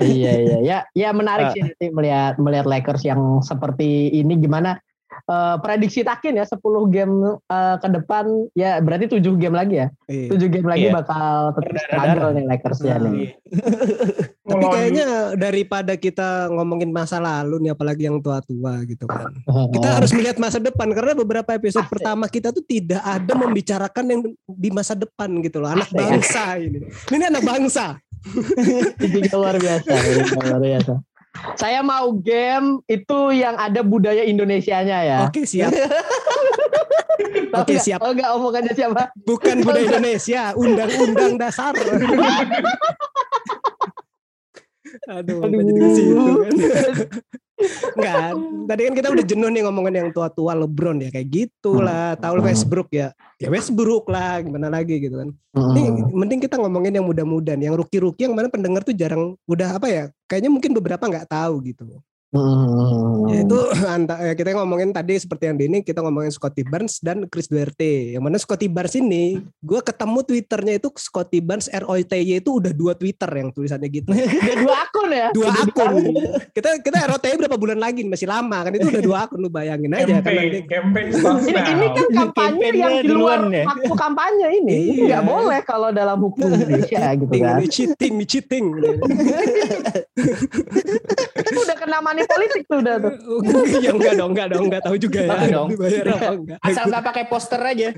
[0.00, 1.54] iya iya ya ya menarik Ah.
[1.54, 4.80] sih nanti melihat melihat Lakers yang seperti ini gimana
[5.10, 6.58] Eh, prediksi Takin ya 10
[6.90, 9.88] game eh, ke depan ya berarti 7 game lagi ya.
[10.06, 10.26] Iya.
[10.34, 10.92] 7 game lagi Iya.
[10.94, 13.10] bakal tetap struggle nih Lakers ya Nah.
[13.10, 13.28] nih.
[14.50, 15.06] Tapi Kalau kayaknya
[15.38, 19.30] daripada kita ngomongin masa lalu nih apalagi yang tua-tua gitu kan.
[19.74, 21.94] Kita harus melihat masa depan karena beberapa episode Asik.
[21.94, 25.70] pertama kita tuh tidak ada membicarakan yang di masa depan gitu loh.
[25.70, 26.82] Anak bangsa ini.
[27.10, 27.98] Ini anak bangsa.
[29.00, 30.92] Ini luar biasa, ini luar biasa.
[31.54, 35.18] Saya mau game itu yang ada budaya Indonesianya ya.
[35.30, 35.70] Oke siap.
[37.50, 37.98] Oke, siap.
[38.00, 39.02] Tahu nggak omongannya siapa?
[39.26, 41.74] Bukan budaya Indonesia, undang-undang dasar.
[45.10, 45.58] Aduh, Aduh.
[45.62, 46.50] jadi ke situ kan.
[47.96, 48.30] Enggak,
[48.66, 52.16] tadi kan kita udah jenuh nih ngomongin yang tua-tua LeBron ya kayak gitulah.
[52.16, 52.46] Tahu Hmm.
[52.48, 53.12] Westbrook ya.
[53.36, 55.28] Ya Westbrook lah, gimana lagi gitu kan.
[55.52, 56.12] Ini Hmm.
[56.14, 59.86] mending kita ngomongin yang muda-muda nih, yang rookie-rookie yang mana pendengar tuh jarang udah apa
[59.90, 60.04] ya?
[60.30, 61.84] Kayaknya mungkin beberapa nggak tahu gitu.
[62.30, 63.26] Hmm.
[63.26, 63.58] Itu
[63.90, 67.50] anta- ya kita ngomongin tadi seperti yang di ini kita ngomongin Scotty Barnes dan Chris
[67.50, 68.14] Duarte.
[68.14, 72.94] Yang mana Scotty Barnes ini, gue ketemu twitternya itu Scotty Barnes ROTY itu udah dua
[72.94, 74.14] twitter yang tulisannya gitu.
[74.14, 75.28] Udah dua akun ya?
[75.34, 75.92] Dua Udah akun.
[76.54, 79.90] Kita kita ROTY berapa bulan lagi masih lama kan itu udah dua akun lu bayangin
[79.90, 80.60] aja kan campaign, nanti.
[80.70, 83.64] campaign Ini, ini kan kampanye yang di luar duluan ya?
[83.66, 84.78] waktu kampanye ini.
[85.02, 85.18] Iya.
[85.18, 87.58] Nggak boleh kalau dalam hukum Indonesia gitu kan.
[87.66, 88.64] cheating, cheating.
[91.34, 93.14] Itu udah kena money politik tuh udah tuh.
[93.84, 95.32] ya enggak dong, enggak dong, enggak tahu juga ya.
[95.32, 95.68] Enggak dong.
[95.72, 96.58] Dibayar apa enggak.
[96.60, 97.88] Asal nggak pakai poster aja.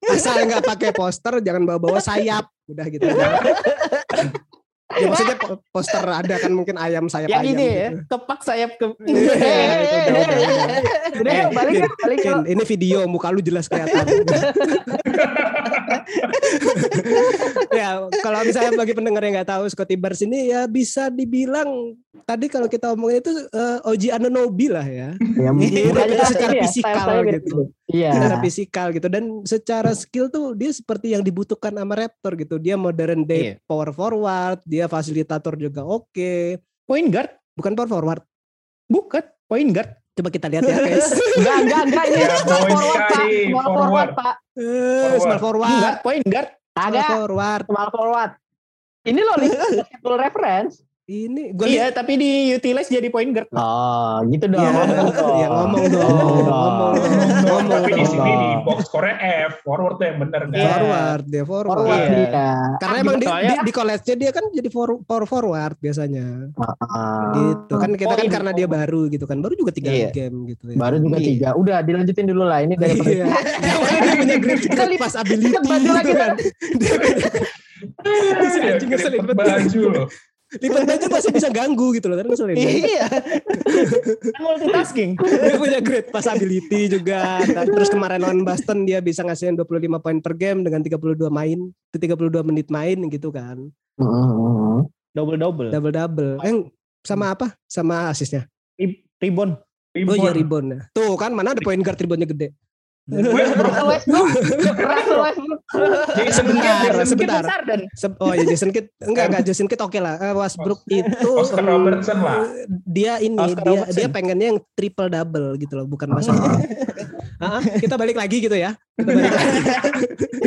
[0.14, 2.48] Asal nggak pakai poster, jangan bawa-bawa sayap.
[2.70, 3.26] Udah gitu aja.
[4.90, 8.02] ya maksudnya po- poster ada kan mungkin ayam sayap Yang ayam ini ya, gitu.
[8.10, 8.86] kepak sayap ke.
[11.20, 14.02] Udah, balik balik Ken, ini video muka lu jelas kelihatan.
[17.78, 22.46] ya, kalau misalnya bagi pendengar yang nggak tahu Scotty Barnes ini ya bisa dibilang tadi
[22.46, 25.14] kalau kita omongin itu eh, Oji Anunoby lah ya.
[25.38, 27.56] Ya, Iya, mukanya tapi secara ini ya, fisikal gitu.
[27.86, 28.10] Iya.
[28.12, 32.58] Secara fisikal gitu dan secara skill tuh dia seperti yang dibutuhkan sama Raptor gitu.
[32.58, 33.54] Dia modern day Iya.
[33.64, 36.58] power forward, dia fasilitator juga oke.
[36.84, 38.22] Point guard, Bukan power forward.
[38.84, 39.90] bukan point guard.
[40.10, 41.06] Coba kita lihat ya guys.
[41.38, 43.24] Enggak, enggak, enak Ini Ya, small point forward, Pak.
[43.46, 44.10] Small forward.
[44.12, 44.34] Pak.
[44.58, 45.70] Eh, small forward.
[45.70, 46.48] Enggak, point guard.
[46.50, 47.62] Small Agak forward.
[47.70, 48.30] small forward.
[49.00, 50.74] Ini loh basketball reference.
[51.10, 53.50] Ini gue Iya, tapi di utilize jadi point guard.
[53.50, 54.62] Oh, gitu dong.
[54.62, 55.34] Ya, Ngomong dong.
[55.34, 56.46] ya ngomong dong, Ngomong dong.
[56.46, 57.04] ngomong dong,
[57.42, 58.12] ngomong Tapi di dong.
[58.14, 60.54] sini di box score F, forward tuh yang bener kan?
[60.54, 60.70] Iya.
[60.70, 61.78] Forward, dia forward.
[61.82, 62.14] Forward Iya.
[62.14, 62.48] dia.
[62.78, 66.26] Karena emang di, Soalnya- di, di college-nya dia kan jadi for, power forward biasanya.
[66.54, 67.34] Ah.
[67.34, 67.74] Gitu.
[67.74, 69.36] Kan kita kan karena dia baru gitu kan.
[69.42, 70.08] Baru juga tiga Iya.
[70.14, 70.78] game gitu ya.
[70.78, 71.48] Baru juga tiga.
[71.58, 73.26] Udah dilanjutin dulu lah ini dari Iya.
[74.06, 76.38] dia punya lipat- pass ability gitu lagi, kan.
[77.80, 78.12] Dia
[78.60, 79.40] Ya, anjing, ngeselin, betul.
[79.40, 80.06] baju loh.
[80.58, 82.18] Lipat baju masih bisa ganggu gitu loh.
[82.18, 82.56] Kan ngeselin.
[82.58, 83.06] Iya.
[84.34, 85.10] Kan multitasking.
[85.22, 87.38] dia punya great pass ability juga.
[87.46, 92.42] Terus kemarin lawan Boston dia bisa ngasihin 25 poin per game dengan 32 main, 32
[92.42, 93.70] menit main gitu kan.
[94.00, 94.90] Mm-mm.
[95.14, 95.68] Double double.
[95.70, 96.30] Double double.
[96.42, 96.54] Eh
[97.06, 97.54] sama apa?
[97.70, 98.50] Sama asisnya.
[99.20, 99.54] Ribon.
[99.94, 100.74] Oh iya Ribon.
[100.74, 100.90] ribon.
[100.94, 102.54] Tuh kan mana ada poin guard ribonnya gede.
[103.10, 103.74] Westbrook.
[103.84, 104.28] Westbrook.
[104.80, 105.60] Russell Westbrook.
[106.12, 107.42] Jason Sebentar, Kidd, Jason sebentar.
[107.42, 107.82] Kidd.
[107.92, 110.14] Se- Oh ya Jason Kidd enggak enggak Jason Kidd oke lah.
[110.16, 112.46] Eh, Westbrook itu Oscar Robertson lah.
[112.84, 113.96] Dia ini Oscar dia Robertson.
[113.96, 116.58] dia pengennya yang triple double gitu loh, bukan masalah.
[117.40, 118.76] Ah, kita balik lagi gitu ya.
[118.94, 119.60] Kita balik lagi.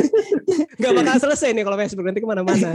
[0.78, 2.70] Enggak bakal selesai nih kalau Westbrook nanti ke mana-mana.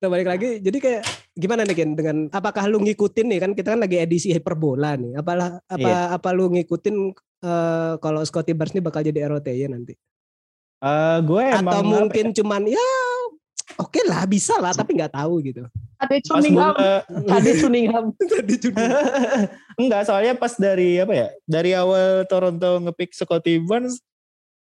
[0.00, 0.64] Kita balik lagi.
[0.64, 1.02] Jadi kayak
[1.36, 5.20] gimana nih Ken dengan apakah lu ngikutin nih kan kita kan lagi edisi hiperbola nih.
[5.20, 6.16] Apalah apa Iya.
[6.16, 6.96] apa lu ngikutin
[7.44, 9.92] eh, kalau Scotty Barnes nih bakal jadi ROT ya nanti?
[10.80, 12.88] Eh, gue emang Atau mungkin cuman ya
[13.76, 15.68] oke lah bisa lah tapi nggak tahu gitu.
[15.68, 16.74] Ya, pas Cunningham.
[17.28, 18.04] Ade Cunningham.
[18.32, 18.84] Tadi juga.
[19.84, 21.28] Enggak, soalnya pas dari apa ya?
[21.44, 24.00] Dari awal Toronto ngepick Scotty Barnes,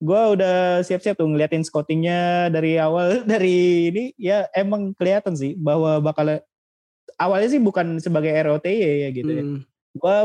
[0.04, 6.04] gue udah siap-siap tuh ngeliatin scoutingnya dari awal dari ini ya emang kelihatan sih bahwa
[6.04, 6.44] bakal
[7.16, 9.42] awalnya sih bukan sebagai ROTY ya gitu ya.
[9.42, 9.60] Hmm.
[9.96, 10.16] Gue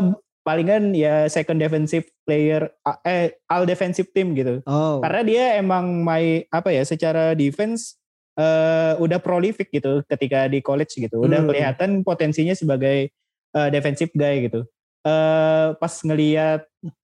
[0.43, 2.73] palingan ya second defensive player
[3.05, 4.59] eh all defensive team gitu.
[4.67, 4.99] Oh.
[4.99, 7.95] Karena dia emang main apa ya secara defense
[8.35, 11.23] eh, udah prolific gitu ketika di college gitu.
[11.23, 11.47] Udah Hmm.
[11.47, 13.13] kelihatan potensinya sebagai
[13.55, 14.65] eh, defensive guy gitu.
[15.07, 16.67] Eh pas ngelihat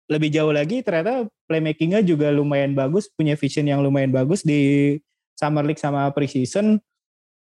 [0.09, 4.97] lebih jauh lagi ternyata playmakingnya juga lumayan bagus, punya vision yang lumayan bagus di
[5.37, 6.81] Summer League sama preseason.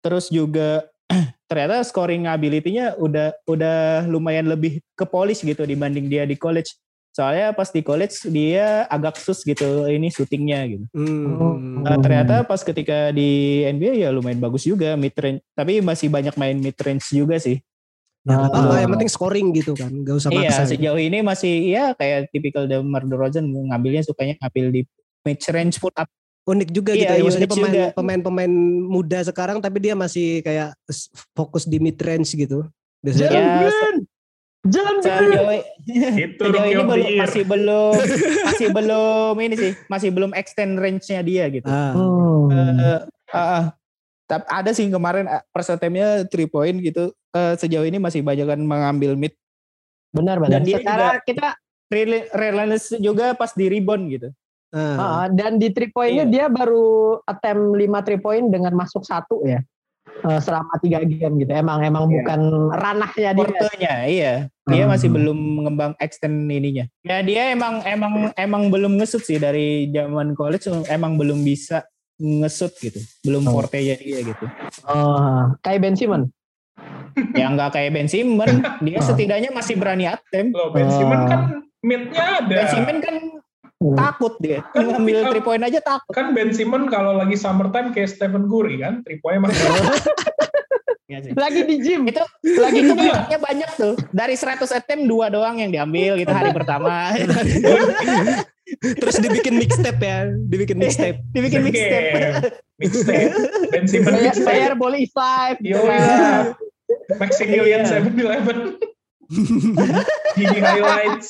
[0.03, 0.87] Terus juga
[1.51, 6.73] ternyata scoring ability-nya udah udah lumayan lebih ke polish gitu dibanding dia di college.
[7.13, 10.85] Soalnya pas di college dia agak sus gitu ini shootingnya gitu.
[10.97, 11.85] Hmm.
[11.85, 16.33] Nah, ternyata pas ketika di NBA ya lumayan bagus juga mid range, tapi masih banyak
[16.41, 17.61] main mid range juga sih.
[18.23, 18.79] Ya, nggak apa-apa, Ah.
[18.79, 20.63] yang penting scoring gitu kan, gak usah iya, maksa.
[20.63, 24.81] sejauh ini masih ya kayak tipikal DeMar DeRozan ngambilnya sukanya ngambil di
[25.21, 26.07] mid range put up.
[26.43, 27.85] Unik juga Iya, gitu ya, maksudnya unik pemain juga.
[27.93, 28.53] pemain-pemain
[28.85, 30.71] muda sekarang tapi dia masih kayak
[31.33, 32.63] fokus di mid range gitu.
[32.99, 33.43] Biasanya Ya,
[34.63, 35.51] Jangan, jangan Sejauh,
[36.23, 37.91] Itu sejauh ini the belum, masih belum
[38.47, 41.67] masih belum ini sih masih belum extend range-nya dia gitu.
[41.67, 42.47] ah, Hmm.
[42.79, 42.99] Eh,
[43.29, 43.63] ah, ah.
[44.23, 47.11] Tapi ada sih kemarin ah, persentasenya 3 point gitu.
[47.33, 49.33] Eh, sejauh ini masih banyak kan mengambil mid.
[50.09, 50.51] Benar benar.
[50.51, 51.47] Dan dia Secara juga- kita
[51.89, 54.29] Rel- Relentless juga pas di rebound gitu.
[54.71, 54.97] ah.
[54.97, 56.81] ah, dan di three point-nya dia baru
[57.23, 59.61] attempt 5 three point dengan masuk satu ya.
[60.23, 61.51] Eh, selama tiga game gitu.
[61.51, 62.13] Emang emang Iya.
[62.15, 63.39] bukan ranahnya dia.
[63.39, 64.33] Portonya iya.
[64.63, 65.15] Dia masih Hmm.
[65.15, 66.85] belum mengembang extend ininya.
[67.01, 72.73] Ya dia emang emang emang belum ngesut sih dari zaman college emang belum bisa ngesut
[72.75, 72.97] gitu.
[73.21, 73.53] Belum Oh.
[73.55, 74.45] fortenya dia gitu.
[74.85, 76.29] Oh, kayak Ben Simmons.
[77.33, 79.05] Ya nggak kayak Ben Simmons, dia Oh.
[79.05, 80.51] setidaknya masih berani attempt.
[80.51, 80.93] Loh, Ben Ah.
[80.93, 81.41] Simmons kan
[81.79, 82.49] mid-nya ada.
[82.49, 83.15] Ben Simmons kan
[83.77, 83.99] Hmm.
[83.99, 84.63] takut dia.
[84.71, 85.33] Kan Ngambil up.
[85.35, 86.09] 3 point aja takut.
[86.09, 89.59] Kan Ben Simmons kalau lagi summertime kayak Stephen Curry kan, three point masih
[91.03, 91.35] Iya.
[91.35, 92.07] Lagi di gym.
[92.07, 92.23] Itu
[92.57, 93.93] lagi kebanyakannya banyak tuh.
[94.09, 97.11] Dari 100 attempt dua doang yang diambil gitu hari pertama.
[98.97, 101.19] Terus dibikin mixtape ya, dibikin mixtape.
[101.35, 102.09] Dibikin mixtape.
[102.79, 103.29] mixtape.
[103.69, 105.59] Ben Simmons bayar boleh live.
[105.61, 106.55] Yo ya.
[107.13, 107.99] Maximilian Iya.
[108.01, 108.57] 7-Eleven.
[110.33, 111.29] Gigi highlights.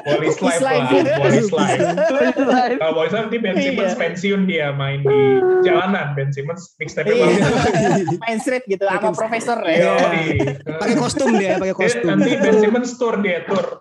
[0.00, 0.72] Bolis live lah,
[1.18, 1.80] Bolis live.
[1.80, 2.78] live.
[2.78, 3.98] Kalau Bolis live nanti Ben Simmons Iya.
[3.98, 5.20] pensiun dia main di
[5.62, 6.12] jalanan.
[6.12, 7.24] Ben Simmons mixtape Iya.
[7.24, 8.20] bagus.
[8.20, 9.96] Main street gitu sama profesor ya.
[10.76, 12.06] Pakai kostum dia, pakai Eh, kostum.
[12.10, 13.80] nanti Ben Simmons tour dia tour.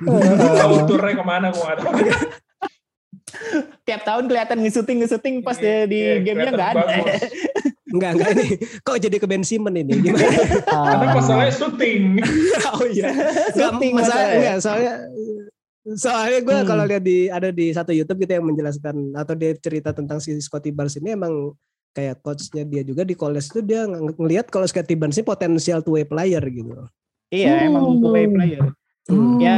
[0.00, 1.92] Tahu turnya ke mana gua nggak tahu.
[3.80, 6.84] Tiap tahun kelihatan ngesuting-ngesuting pas dia di gamenya nggak ada.
[7.90, 8.46] Enggak, enggak ini.
[8.80, 9.92] Kok jadi ke Ben Simmons ini?
[10.00, 10.30] Gimana?
[10.62, 11.14] Karena Ah.
[11.14, 12.02] masalahnya syuting.
[12.74, 13.08] oh iya.
[13.50, 14.94] Syuting masalah enggak, soalnya
[15.90, 16.68] soalnya gue Hmm.
[16.68, 20.36] kalau lihat di ada di satu YouTube gitu yang menjelaskan atau dia cerita tentang si
[20.36, 21.56] Scotty Barnes ini emang
[21.90, 25.80] kayak coachnya dia juga di college itu dia ng- ngelihat kalau Scotty Barnes ini potensial
[25.80, 26.70] two way player gitu.
[27.28, 27.98] Iya, emang Hmm.
[27.98, 28.62] two way player.
[29.06, 29.40] Hmm.
[29.40, 29.56] Ya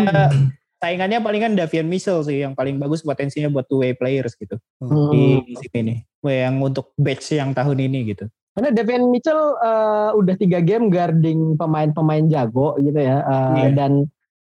[0.82, 5.14] saingannya palingan Davian Mitchell sih yang paling bagus potensinya buat two way players gitu Hmm.
[5.46, 5.98] di sini nih.
[6.18, 8.26] Wah, Yang untuk batch yang tahun ini gitu.
[8.52, 13.22] Karena Devin Mitchell eh, udah tiga game guarding pemain-pemain jago gitu ya.
[13.22, 13.68] Eh, Iya.
[13.72, 13.92] Dan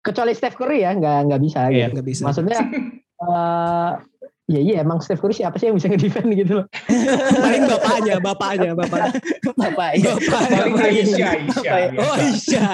[0.02, 1.68] kecuali Steph Curry ya nggak nggak bisa.
[1.68, 1.92] Iya.
[1.92, 2.00] Gitu.
[2.00, 2.22] Nggak bisa.
[2.26, 2.60] Maksudnya
[3.28, 3.92] eh
[4.52, 6.66] ya iya emang Steph Curry siapa sih yang bisa ngedefend gitu loh.
[7.44, 9.16] Paling bapaknya, bapaknya, bapak.
[9.56, 10.12] Bapak ya.
[10.12, 10.58] Bapaknya.
[10.60, 11.76] Paling Aisyah, Aisyah.
[11.96, 12.52] Oh biasa.
[12.52, 12.70] iya.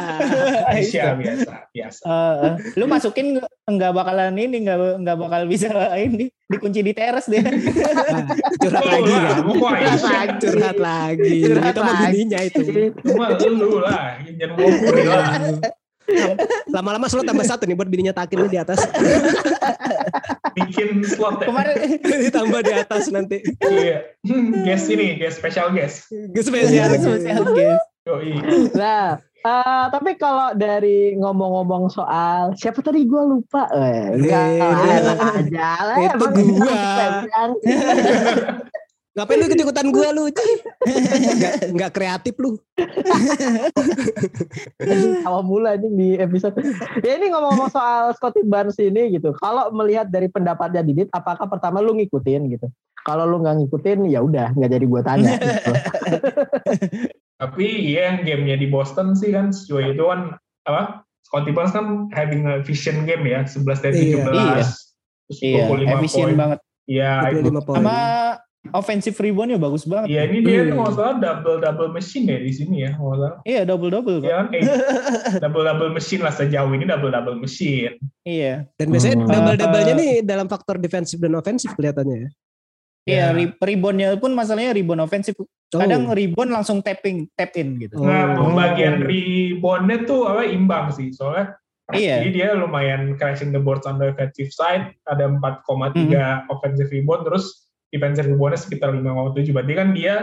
[0.74, 2.02] Aisyah biasa, biasa.
[2.10, 2.52] Eh,
[2.82, 3.38] lu masukin
[3.70, 5.70] nggak bakalan ini nggak nggak bakal bisa
[6.10, 7.46] ini dikunci di teras dia.
[7.46, 8.26] Nah,
[8.58, 10.22] curhat Lu lagi Aisyah.
[10.42, 11.36] Curhat lagi.
[11.46, 12.06] Curhat itu mah lagi.
[12.10, 12.62] bininya itu.
[13.06, 15.32] Cuma lu lah, jangan ngomong lah.
[16.72, 18.80] Lama-lama selalu tambah satu nih buat bininya takin di atas.
[20.98, 21.48] Bikin slot ya.
[21.48, 23.38] Kemarin Ditambah di atas nanti.
[23.62, 23.98] Iya.
[24.24, 26.10] Hmm, Guest ini, guest special guest.
[26.34, 26.90] Spesial.
[26.94, 27.86] spesial guest.
[28.04, 28.40] Yoi.
[28.72, 35.20] Nah, eh, tapi kalau dari ngomong-ngomong soal siapa tadi gue lupa, eh, enggak Eh, enak
[35.20, 35.98] aja lah.
[36.00, 36.26] itu
[37.28, 37.56] yang-
[39.18, 40.30] Ngapain lu ikut-ikutan gua lu?
[40.30, 40.46] Ci?
[41.38, 42.54] Nggak, nggak kreatif lu.
[45.26, 46.54] awal mula ini di episode.
[47.02, 49.34] Ya ini ngomong-ngomong soal Scotty Barnes ini gitu.
[49.42, 52.70] Kalau melihat dari pendapatnya Didit, apakah pertama lu ngikutin gitu?
[53.02, 55.34] Kalau lu nggak ngikutin, ya udah nggak jadi gua tanya.
[55.34, 55.72] Gitu.
[57.42, 60.38] Tapi iya yang gamenya di Boston sih kan sejauh itu kan
[60.70, 61.02] apa?
[61.26, 64.24] Scotty Barnes kan having a vision game ya, 11 dari Iya.
[64.24, 64.30] 17.
[64.30, 64.64] Iya.
[65.28, 66.38] Terus Iya, 25 efisien poin.
[66.40, 66.60] banget.
[66.88, 67.40] Iya, itu.
[67.52, 67.78] 25 poin.
[67.82, 67.98] Sama
[68.72, 70.08] offensive reboundnya bagus banget.
[70.10, 70.68] Iya ini dia Hmm.
[70.68, 73.34] tuh nggak salah double double machine ya di sini ya nggak salah.
[73.44, 74.28] Iya double double kok.
[74.28, 74.50] Ya kan
[75.40, 77.96] double double machine lah sejauh ini double double machine.
[78.22, 78.66] Iya.
[78.74, 79.30] Dan biasanya Hmm.
[79.30, 82.30] double-doublenya Eh, nih dalam faktor defensif dan ofensif kelihatannya ya.
[83.08, 83.28] Iya, Ya.
[83.32, 85.36] re- reboundnya pun masalahnya rebound offensive.
[85.38, 85.48] Oh.
[85.74, 87.96] Kadang rebound langsung tapping, tap in gitu.
[87.98, 88.52] Nah Oh.
[88.52, 91.56] pembagian reboundnya tuh apa imbang sih soalnya
[91.88, 92.20] Iya.
[92.20, 95.96] Jadi dia lumayan crashing the boards on the offensive side, ada 4,3
[96.44, 96.52] Hmm.
[96.52, 99.52] offensive rebound, terus defensive reboundnya sekitar 5,7.
[99.52, 100.16] Berarti kan dia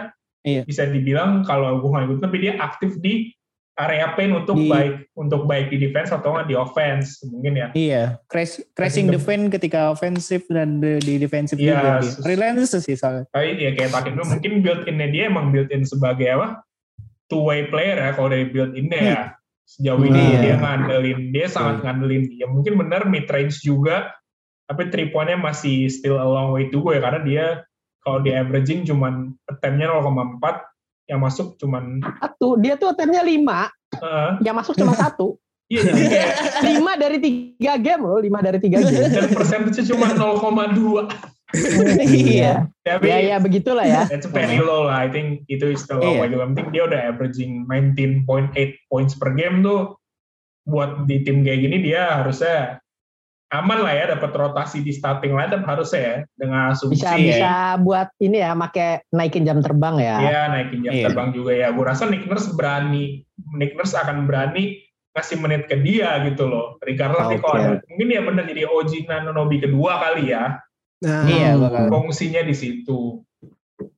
[0.43, 0.61] Iya.
[0.63, 3.33] bisa dibilang kalau gue nggak ikut, tapi dia aktif di
[3.75, 7.69] area paint untuk Di- baik untuk baik di defense atau nggak di offense mungkin ya.
[7.75, 11.91] Iya, crash, crashing the- defense ketika offensive dan di, di defensive Iya, juga.
[11.99, 12.13] dia.
[12.25, 13.25] Relentless sih soalnya.
[13.29, 16.61] Tapi ya kayak Takim itu mungkin build innya dia emang build in sebagai apa?
[17.25, 19.21] Two way player ya kalau dari build innya ya.
[19.65, 20.39] Sejauh ini Iya.
[20.39, 22.45] dia ngandelin, dia sangat ngandelin dia.
[22.47, 24.13] Mungkin benar mid range juga,
[24.65, 27.45] tapi three point-nya masih still a long way to go ya karena dia
[28.05, 30.41] kalau di averaging cuman attempt-nya 0,4
[31.09, 35.37] yang masuk cuman Satu, dia tuh attemptnya lima, eh, yang masuk cuma satu.
[35.73, 36.33] iya jadi kayak
[36.65, 39.09] Lima dari tiga game loh, lima dari tiga game.
[39.13, 41.09] dan persentasenya cuma 0,2
[41.55, 42.67] Iya.
[42.83, 44.11] tapi Ya ya begitulah ya.
[44.11, 45.07] That's very low lah.
[45.07, 46.27] I think itu is the low.
[46.27, 46.35] Iya.
[46.35, 49.95] Yang penting dia udah averaging 19.8 points per game tuh.
[50.65, 52.81] Buat di tim kayak gini dia harusnya
[53.55, 57.21] aman lah ya dapat rotasi di starting lineup harusnya ya dengan asumsi Bisa ya.
[57.21, 60.17] bisa buat ini ya, make naikin jam terbang ya.
[60.19, 61.05] Ya naikin jam Iya.
[61.09, 61.69] terbang juga ya.
[61.71, 66.75] Gue rasa Nick Nurse berani, Nick Nurse akan berani ngasih menit ke dia gitu loh.
[66.81, 70.59] Regardless nih kalau ada- mungkin dia benar jadi OG Nanonobi kedua kali ya.
[71.01, 71.87] Nah, Iya, bakal.
[71.91, 73.23] Fungsinya di situ.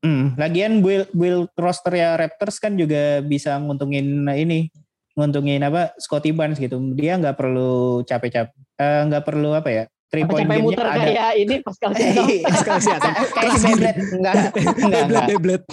[0.00, 4.68] Hmm, lagian build build roster ya Raptors kan juga bisa nguntungin ini,
[5.16, 6.76] nguntungin apa Scotty Barnes gitu.
[6.92, 9.84] Dia nggak perlu capek-capek, eh, nggak perlu apa ya?
[10.06, 12.26] Three point game muter kayak ini Pascal Siakam.
[12.46, 13.12] Pascal Siakam.
[13.26, 13.98] kayak si Beyblade.
[14.12, 14.34] Enggak,
[14.78, 15.26] enggak, enggak.
[15.26, 15.66] Beyblade.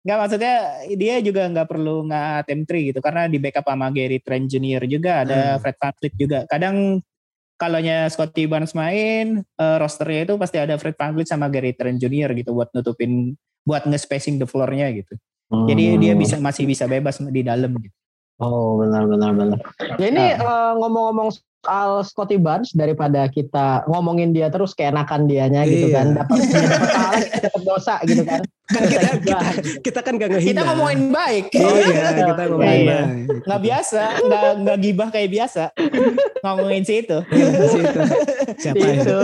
[0.00, 0.54] Enggak maksudnya
[0.90, 4.82] dia juga nggak perlu nggak attempt three gitu karena di backup sama Gary Trent Jr.
[4.88, 5.58] juga ada Hmm.
[5.60, 6.38] Fred VanVleet juga.
[6.48, 6.76] Kadang
[7.54, 12.32] kalaunya Scotty Barnes main eh, rosternya itu pasti ada Fred VanVleet sama Gary Trent Jr.
[12.34, 15.14] gitu buat nutupin buat nge-spacing the floor-nya gitu.
[15.68, 16.18] Jadi dia Hmm.
[16.18, 17.94] bisa masih bisa bebas di dalam gitu.
[18.40, 19.58] Oh benar benar benar.
[20.00, 21.28] Ya ini eh, ngomong-ngomong
[21.60, 25.96] soal Scotty Barnes daripada kita ngomongin dia terus keenakan dianya gitu Iya.
[26.00, 28.40] kan dapat dia dapat salah dapat dosa gitu kan.
[28.70, 29.38] Kan kita, Kita
[29.84, 30.50] kita, kan gak ngehina.
[30.56, 31.44] Kita ngomongin baik.
[31.52, 32.80] Oh iya, kita ngomongin Iya.
[32.80, 33.44] baik.
[33.44, 35.62] Nggak biasa, nggak nggak gibah kayak biasa.
[36.40, 37.18] Ngomongin si itu.
[37.28, 38.00] Iya, si itu.
[38.56, 38.92] Siapa ya?
[38.96, 39.20] itu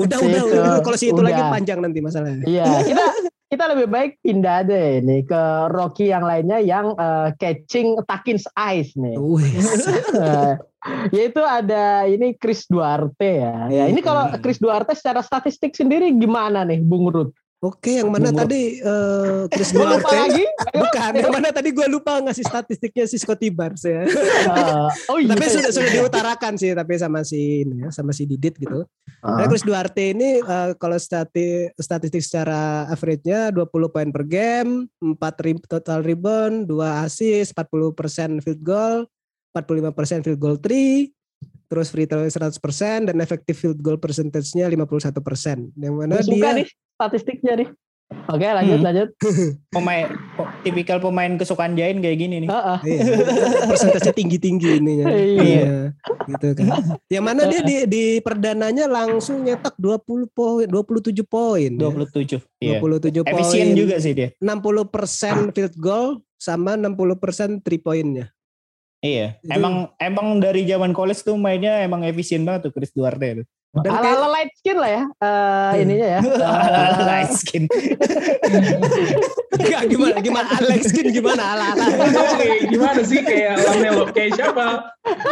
[0.00, 0.56] Udah, udah, itu.
[0.56, 0.80] udah.
[0.80, 1.52] Kalau si itu lagi Udah.
[1.52, 2.44] panjang nanti masalahnya.
[2.48, 3.04] Iya, kita
[3.48, 5.42] kita lebih baik pindah deh nih ke
[5.72, 9.16] Rocky yang lainnya yang eh, catching Takin's eyes nih.
[11.16, 13.72] Yaitu ada ini Chris Duarte ya.
[13.72, 17.32] Ya ini kalau Chris Duarte secara statistik sendiri gimana nih Bung Rut?
[17.58, 20.14] Oke, yang mana Bung tadi eh, Chris Gue lupa Duarte?
[20.14, 20.44] lagi.
[20.86, 24.06] Bukan, yang mana tadi gue lupa ngasih statistiknya si Scotty Barnes ya.
[24.06, 25.34] Eh, oh iya.
[25.34, 28.86] tapi sudah sudah diutarakan sih, tapi sama si ini ya, sama si Didit gitu.
[29.26, 29.42] Ah.
[29.42, 35.18] Nah, Chris Duarte ini eh, kalau stati, statistik secara average-nya 20 poin per game, 4
[35.18, 39.02] re- total rebound, 2 assist, 40% field goal,
[39.50, 41.10] 45% field goal 3,
[41.68, 42.58] terus free throw 100%
[43.12, 45.76] dan effective field goal percentage-nya 51%.
[45.76, 46.66] Yang mana Gue suka dia nih
[46.96, 47.68] statistiknya nih.
[48.08, 48.86] Oke lanjut Hmm.
[48.88, 49.08] lanjut.
[49.76, 50.08] Pemain
[50.64, 52.48] tipikal pemain kesukaan Jain kayak gini nih.
[52.48, 52.78] Heeh.
[52.88, 53.04] Iya,
[53.68, 55.04] persentasenya tinggi-tinggi ininya.
[55.12, 55.42] Iya.
[55.44, 55.78] Iya,
[56.24, 56.66] gitu kan.
[57.12, 61.68] Yang mana dia di, di perdananya langsung nyetak 20 poin, 27 poin.
[61.68, 61.84] ya.
[61.84, 62.40] 27.
[62.64, 62.80] Iya.
[62.80, 63.32] 27 poin.
[63.36, 64.32] Efisien juga sih dia.
[64.40, 68.32] 60% field goal sama 60% three poinnya.
[68.98, 69.38] Iya.
[69.38, 73.42] Itu- Emang emang dari zaman college tuh mainnya emang efisien banget tuh Chris Duarte.
[73.42, 73.46] tuh.
[73.68, 75.72] Dan Ala kayak- ala light skin lah ya Hmm.
[75.76, 76.20] ininya ya.
[77.08, 77.64] Light skin.
[79.58, 81.84] Enggak gimana gimana Alex Skin gimana ala ala.
[82.00, 84.66] Oke, gimana sih kayak Lamelo kayak siapa?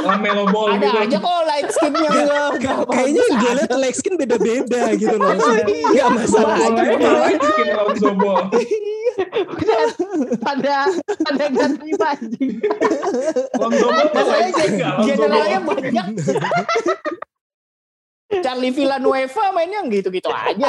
[0.02, 0.98] Lamelo Ball Ada gitu.
[1.00, 2.14] aja kok light skin yang
[2.52, 5.30] enggak Kayaknya gue liat Alex Skin beda-beda gitu loh.
[5.32, 6.82] Enggak masalah aja.
[6.92, 8.42] Malah bikin Lonzo Ball.
[10.44, 10.76] pada
[11.24, 12.50] pada nggak terima anjing.
[13.64, 15.54] Lonzo Ball enggak Lonzo Ball.
[15.64, 16.06] banyak.
[18.26, 20.66] Charlie Villanueva mainnya gitu-gitu aja.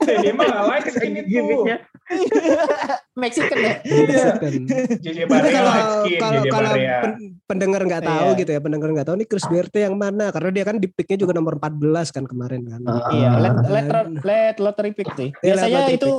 [0.00, 1.66] Dia mah like skin itu.
[3.14, 3.74] Mexican ya.
[3.82, 5.74] Tapi Barea kalau
[6.18, 8.38] kalau kalau pen- pendengar nggak tahu Iya.
[8.38, 11.18] gitu ya, pendengar nggak tahu nih Chris Duarte yang mana karena dia kan di picknya
[11.18, 12.80] juga nomor 14 kan kemarin kan.
[13.10, 13.86] Iya, let, let,
[14.22, 15.30] let lottery pick sih.
[15.40, 16.18] Iya, Biasanya itu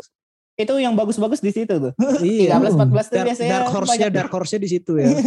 [0.52, 1.92] itu yang bagus-bagus di situ tuh.
[2.22, 2.60] Iya.
[2.60, 5.08] 13 14 tuh Dark, biasanya dark horse-nya dark horse-nya di situ ya.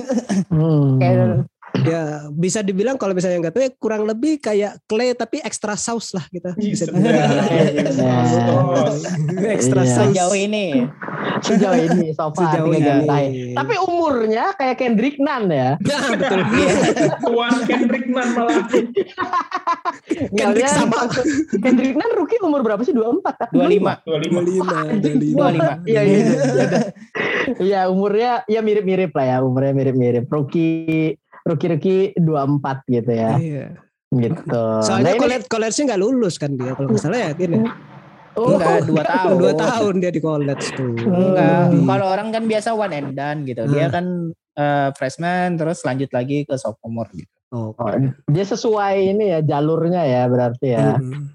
[0.54, 0.98] Hmm.
[0.98, 1.46] Kayak
[1.82, 6.14] Ya bisa dibilang kalau misalnya nggak tahu ya kurang lebih kayak clay tapi extra sauce
[6.14, 6.94] lah kita bisa Iya.
[6.94, 7.30] dibilang.
[9.50, 9.90] extra Iya.
[9.90, 10.14] sauce.
[10.14, 10.86] Sejauh ini
[11.42, 13.52] Sejauh ini so far Sejauh ini.
[13.52, 15.74] Tapi umurnya kayak Kendrick Nunn ya.
[15.90, 16.40] Ya betul.
[17.20, 18.64] Tuan Kendrick Nunn malah.
[20.30, 21.10] Kendrick sama.
[21.58, 22.94] Kendrick Nunn rookie umur berapa sih?
[22.94, 23.48] 24 kan?
[23.50, 24.06] 25.
[24.06, 25.02] 25.
[25.02, 25.90] 25, 25.
[25.90, 26.16] Iya iya.
[26.22, 26.80] iya.
[27.44, 30.24] Iya umurnya ya mirip-mirip lah ya umurnya mirip-mirip.
[30.32, 33.30] Rookie rookie rookie 24 gitu ya.
[33.36, 33.66] Iya.
[34.10, 34.62] Gitu.
[34.80, 37.58] Soalnya Nah, ini- college college nggak lulus kan dia kalau nggak salah ya gini.
[38.34, 39.34] Oh, Enggak, dua tahun.
[39.38, 40.90] Dua tahun dia di college tuh.
[40.96, 41.70] Enggak.
[41.70, 41.86] Lebih.
[41.86, 43.62] Kalau orang kan biasa one and done gitu.
[43.66, 43.92] Dia Hmm.
[43.92, 44.06] kan
[44.54, 47.30] eh, freshman terus lanjut lagi ke sophomore gitu.
[47.50, 47.70] Oh.
[47.72, 47.90] Oh,
[48.26, 50.94] dia sesuai ini ya jalurnya ya berarti ya.
[50.94, 51.34] Hmm.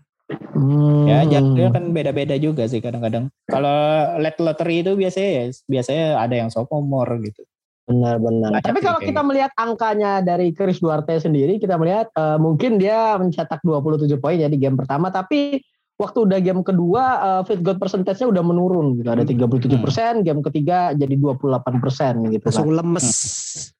[0.51, 1.03] Hmm.
[1.03, 3.27] Ya, jatuhnya kan beda-beda juga sih kadang-kadang.
[3.43, 3.75] Kalau
[4.15, 7.43] late lottery itu biasanya ya biasanya ada yang sophomore gitu.
[7.89, 8.61] Benar-benar.
[8.61, 13.17] Banyak Tapi kalau kita melihat angkanya dari Chris Duarte sendiri, kita melihat eh, mungkin dia
[13.17, 15.57] mencetak 27 poin ya di game pertama, tapi
[15.99, 19.09] waktu udah game kedua eh, field goal percentage-nya udah menurun gitu.
[19.09, 22.53] Ada 37 persen, game ketiga jadi 28 persen gitu kan.
[22.53, 23.07] Langsung lemes.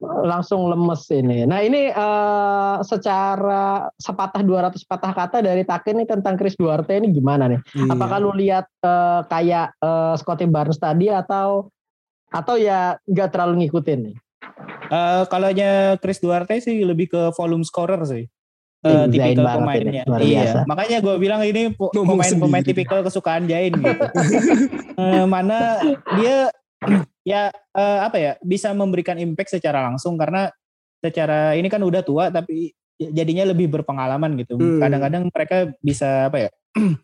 [0.01, 1.45] Langsung lemes ini.
[1.45, 7.13] Nah ini eh, secara sepatah 200 patah kata dari Taken nih tentang Chris Duarte ini
[7.13, 7.61] gimana nih?
[7.77, 7.93] Iya.
[7.93, 11.69] Apakah lu lihat eh, kayak eh, Scotty Barnes tadi atau
[12.29, 14.15] atau ya nggak terlalu ngikutin nih?
[14.89, 15.49] Eh kalau
[16.01, 18.25] Chris Duarte sih lebih ke volume scorer sih.
[18.79, 20.07] Eh, Zain tipikal pemainnya.
[20.07, 20.39] ini, Iya.
[20.39, 20.59] biasa.
[20.63, 24.05] Makanya gue bilang ini pemain-pemain tipikal kesukaan Jain gitu.
[24.99, 25.79] Eh, mana
[26.19, 26.51] dia
[27.31, 30.51] ya eh, apa ya bisa memberikan impact secara langsung karena
[30.99, 34.59] secara ini kan udah tua tapi jadinya lebih berpengalaman gitu.
[34.59, 34.79] Hmm.
[34.79, 36.49] Kadang-kadang mereka bisa apa ya?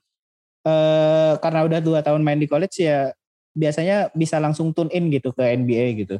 [0.67, 3.11] eh karena udah dua tahun main di college ya
[3.55, 6.19] biasanya bisa langsung tune in gitu ke NBA gitu.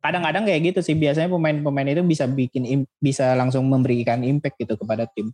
[0.00, 5.04] Kadang-kadang kayak gitu sih biasanya pemain-pemain itu bisa bikin bisa langsung memberikan impact gitu kepada
[5.12, 5.30] tim.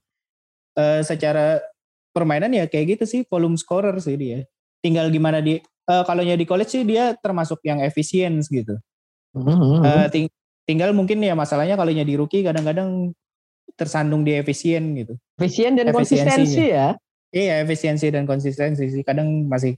[0.74, 1.62] Eh secara
[2.10, 4.42] permainan ya kayak gitu sih volume scorer sih dia.
[4.82, 8.74] Tinggal gimana di eh kalau di college sih dia termasuk yang efisien gitu.
[9.84, 10.34] Eh, ting-
[10.64, 13.12] tinggal mungkin ya masalahnya kalau di rookie kadang-kadang
[13.74, 15.18] tersandung di efisien gitu.
[15.38, 16.88] Efisien dan konsistensi ya.
[17.34, 19.74] Iya efisiensi dan konsistensi sih kadang masih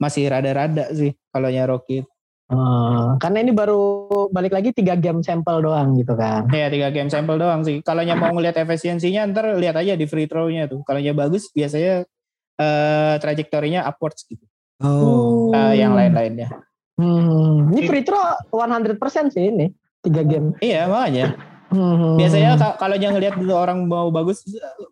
[0.00, 2.00] masih rada-rada sih kalau Rocky.
[2.48, 6.48] Oh, karena ini baru balik lagi tiga game sampel doang gitu kan.
[6.48, 7.84] Iya tiga game sampel doang sih.
[7.84, 10.80] Kalau mau ngelihat efisiensinya ntar lihat aja di free throw-nya tuh.
[10.88, 12.08] Kalau bagus biasanya
[12.56, 14.40] eh trajektorinya upwards gitu.
[14.80, 15.52] Oh.
[15.52, 16.48] Eh, yang lain-lainnya.
[16.96, 17.68] Hmm.
[17.68, 18.16] Ini free throw
[18.48, 18.96] 100%
[19.28, 19.68] sih ini
[20.00, 20.56] tiga game.
[20.64, 21.36] Iya makanya.
[21.68, 22.16] Hmm.
[22.16, 24.40] Biasanya ka- kalau jangan lihat dulu orang mau bagus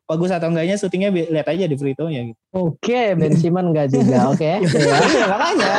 [0.04, 2.40] bagus atau enggaknya syutingnya lihat aja di free throw-nya gitu.
[2.52, 4.16] Oke, Ben Simmons enggak juga.
[4.32, 4.60] Oke.
[4.60, 5.72] Iya, makanya.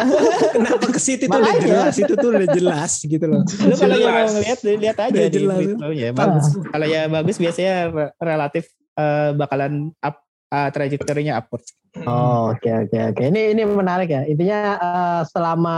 [0.57, 3.41] Kenapa ke situ tuh udah jelas, itu tuh udah jelas gitu loh.
[3.45, 6.09] Lu kalau yang mau ngelihat lihat aja Udah di free throw-nya.
[6.17, 6.45] Bagus.
[6.65, 8.63] Kalau ya bagus biasanya re- relatif
[8.97, 10.17] eh, bakalan up
[10.49, 11.77] eh, trajektorinya upwards.
[12.09, 13.21] Oh, oke oke oke.
[13.21, 14.25] Ini ini menarik ya.
[14.25, 15.77] Intinya eh, selama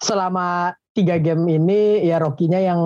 [0.00, 2.80] selama tiga game ini ya Rocky-nya yang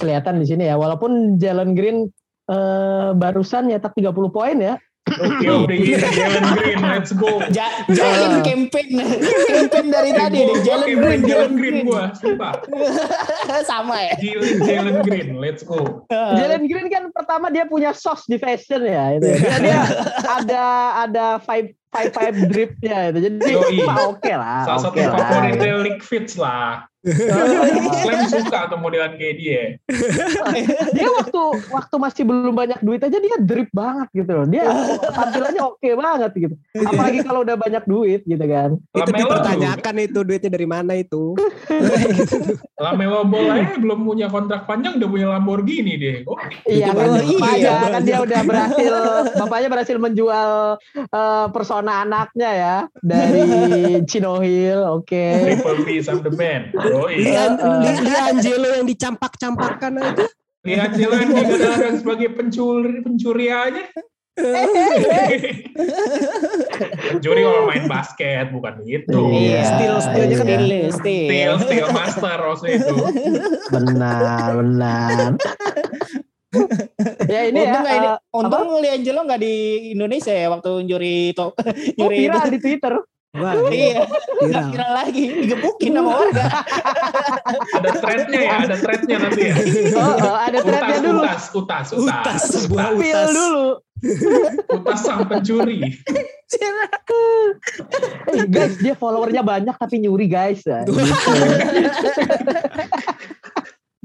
[0.00, 0.80] kelihatan di sini ya.
[0.80, 2.08] Walaupun Jalen Green
[2.50, 4.76] eh, barusan nyetak 30 poin ya.
[5.04, 7.36] The year, Jalen Green, let's go.
[7.52, 8.88] Ja, Jain campaign
[9.44, 12.56] campaign dari tadi nih Jalen Green Jalen Green gua, sumpah.
[13.68, 14.16] sama ya.
[14.16, 16.08] Jalen Jalen Green, let's go.
[16.08, 19.20] Jalen Green kan pertama dia punya sauce di fashion ya.
[19.20, 19.28] Itu.
[19.28, 19.80] Dia, dia
[20.24, 20.64] ada
[21.04, 23.18] ada five five five dripnya itu.
[23.28, 24.64] Jadi oke lah.
[24.64, 25.20] Salah satu oke lah.
[25.20, 26.88] favoritnya League Fits lah.
[27.04, 29.62] Clem suka tuh modelan kayak dia.
[30.96, 34.46] dia waktu waktu masih belum banyak duit aja dia drip banget gitu loh.
[34.48, 34.64] Dia
[35.12, 36.54] tampilannya oke banget gitu.
[36.80, 38.80] Apalagi kalau udah banyak duit gitu kan.
[38.96, 41.36] Itu Lamelo dipertanyakan itu duitnya dari mana itu.
[42.80, 46.16] Lamelo Ball aja belum punya kontrak panjang udah punya Lamborghini deh.
[46.24, 48.94] Oh, Iya kan, Iya, kan dia udah berhasil,
[49.36, 50.50] bapaknya berhasil menjual
[50.96, 53.42] eh, persona anaknya ya dari
[54.08, 55.24] Chino Hill, oke.
[55.44, 56.72] Triple B, I'm the man.
[57.10, 57.80] Lian, Uh, uh.
[57.82, 60.26] Li- Liangelo yang dicampak-campakkan aja.
[60.64, 63.84] Lihat jalan digadang sebagai pencuri pencuri aja.
[67.12, 69.20] pencuri kalau main basket bukan itu.
[69.30, 69.62] Iya.
[69.62, 71.28] Steal, stealnya kan Steal, steal.
[71.28, 72.94] Steel, steel master maksudnya itu.
[73.70, 75.30] Benar, benar.
[77.26, 79.54] ya ini untung ya, nggak ini, eh, untung Liangelo nggak di
[79.90, 81.54] Indonesia ya waktu nyuri to, oh
[81.98, 82.94] nyuri viral di Twitter.
[83.34, 84.70] Wah, iya nggak viral.
[84.70, 86.44] viral lagi digebukin sama warga
[87.74, 89.54] Ada threadnya ya, ada threadnya nanti ya.
[89.98, 91.20] Oh, oh, ada threadnya dulu.
[91.26, 93.66] utas, utas, Utas, utas, sebuah utas, Pil dulu.
[94.70, 95.78] utas sang pencuri.
[98.30, 100.62] Eh, guys, dia followernya banyak tapi nyuri guys.
[100.62, 100.94] Ya, gitu.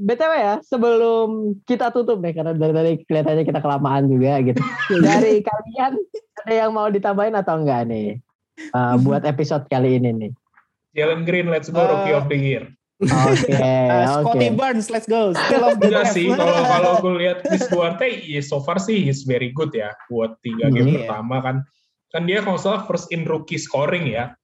[0.00, 4.56] BTW ya, sebelum kita tutup nih, karena dari tadi kelihatannya kita kelamaan juga gitu.
[5.04, 5.92] Dari kalian,
[6.40, 8.16] ada yang mau ditambahin atau enggak nih?
[8.70, 10.32] Uh, buat episode kali ini nih.
[10.90, 12.64] Jalen Green, let's go, Rookie Uh, of the Year.
[13.00, 14.36] Oke, Uh, oke.
[14.36, 15.32] Scotty Barnes, let's go.
[15.32, 19.00] Still of the Enggak sih, kalau kalau gue lihat Chris Duarte, ya so far sih
[19.00, 21.08] he's very good ya buat tiga game Iya.
[21.08, 21.56] pertama kan.
[22.10, 24.34] Kan dia kalau salah first in rookie scoring ya.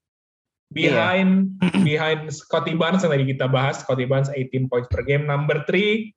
[0.67, 1.55] Behind
[1.87, 5.23] behind Scotty Barnes yang tadi kita bahas, Scotty Barnes 18 points per game.
[5.23, 6.11] Number 3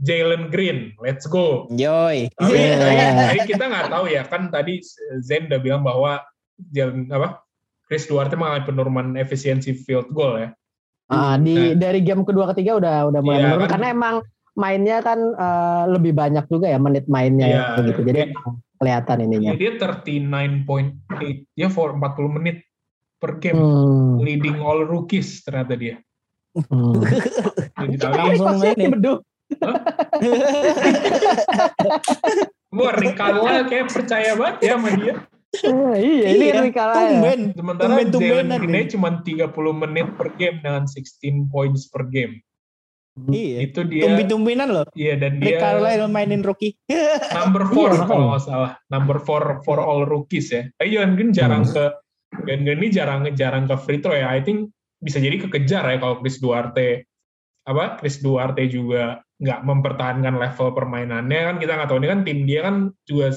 [0.00, 1.68] Jalen Green, let's go.
[1.68, 2.32] Yoi.
[2.32, 4.80] Tapi tadi, tadi kita nggak tahu ya kan tadi
[5.20, 6.16] Zen udah bilang bahwa
[6.68, 7.40] Jalen apa
[7.84, 10.48] Chris Duarte mengalami penurunan efisiensi field goal ya.
[11.10, 13.70] Ah, di dari game kedua ketiga udah udah mulai Iya, menurun kan.
[13.74, 14.14] karena emang
[14.54, 17.62] mainnya kan eh, lebih banyak juga ya menit mainnya Iya.
[17.74, 18.00] ya, gitu.
[18.06, 19.50] Jadi emang kelihatan ininya.
[19.52, 22.62] Ya, dia 39.8 dia for 40 menit
[23.18, 23.58] per game.
[23.58, 24.22] Hmm.
[24.22, 25.98] Leading all rookies ternyata dia.
[26.54, 27.02] Hmm.
[27.74, 28.86] Jadi Langsung ini ini.
[28.90, 29.18] beduh.
[32.70, 35.14] gua Ricardo kayak percaya banget ya sama dia.
[35.50, 37.02] Eh, iya, ini Iya, Rikala ya.
[37.10, 37.40] Tumben.
[37.58, 42.38] Sementara Tumben-tumbenan Jalen Green cuma 30 menit per game dengan 16 points per game.
[43.18, 43.66] Iya.
[43.66, 44.86] Itu dia Tumben-tumbenan loh.
[44.94, 46.78] Iya dan Rick dia Carlisle mainin rookie.
[47.36, 48.06] number Iya, four makanya.
[48.06, 48.72] kalau nggak salah.
[48.86, 50.70] Number four for all rookies ya.
[50.78, 51.74] Tapi Jalen Green jarang Hmm.
[51.74, 51.84] ke
[52.46, 54.30] Jalen Green ini jarang jarang ke free throw ya.
[54.30, 57.08] I think bisa jadi kekejar ya kalau Chris Duarte
[57.64, 62.38] apa Chris Duarte juga nggak mempertahankan level permainannya kan kita nggak tahu ini kan tim
[62.44, 63.32] dia kan juga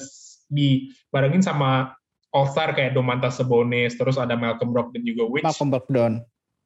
[0.48, 1.96] dibarengin sama
[2.34, 6.14] All Star kayak Domantas Sabonis terus ada Malcolm Brogdon juga which Malcolm Brogdon.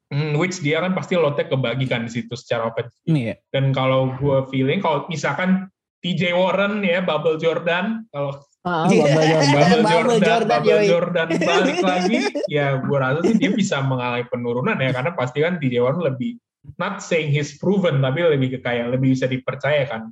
[0.08, 3.36] hmm, which dia kan pasti lotnya kebagikan di situ secara offense Iya.
[3.52, 5.68] dan kalau gue feeling kalau misalkan
[6.00, 8.32] TJ Warren ya Bubble Jordan kalau
[8.66, 9.06] Ah, Iya.
[9.06, 9.48] Bubble Jordan.
[9.54, 10.86] Bubble Bubble Jordan, Jordan, Bubble yoi.
[10.90, 12.18] Jordan balik lagi,
[12.50, 16.36] ya gue rasa sih dia bisa mengalami penurunan ya, karena pasti kan TJ Warren lebih,
[16.76, 20.10] not saying he's proven, tapi lebih ke kayak lebih bisa dipercaya kan.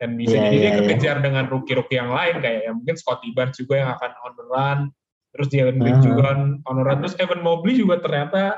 [0.00, 3.36] Dan bisa Iya, jadi dia iya, kekejar dengan rookie-rookie yang lain, kayak ya mungkin Scotty
[3.36, 4.78] Barnes juga yang akan on the run,
[5.36, 6.02] terus Jalen Green Ah.
[6.02, 6.22] juga
[6.64, 8.56] on the run, terus Evan Mobley juga ternyata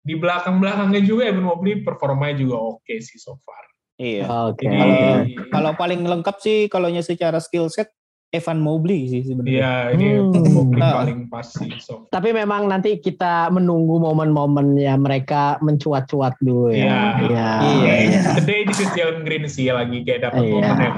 [0.00, 3.60] di belakang-belakangnya juga Evan Mobley performanya juga oke sih so far.
[4.00, 4.24] Iya.
[4.50, 4.64] Oke.
[4.64, 5.52] Jadi, oke.
[5.52, 7.92] Kalau paling lengkap sih kalau nya secara skill set
[8.34, 9.54] Evan Mobley sih sebenarnya.
[9.54, 10.50] Iya, ini Hmm.
[10.50, 10.92] Mobley Ah.
[10.98, 12.10] paling pas sih so.
[12.10, 17.14] Tapi memang nanti kita menunggu momen-momen ya mereka mencuat-cuat dulu ya.
[17.22, 17.48] Iya.
[17.62, 17.94] Iya.
[18.10, 18.20] Iya.
[18.36, 20.50] Today this is Jalen Green sih lagi kayak dapat Iya.
[20.52, 20.92] momennya.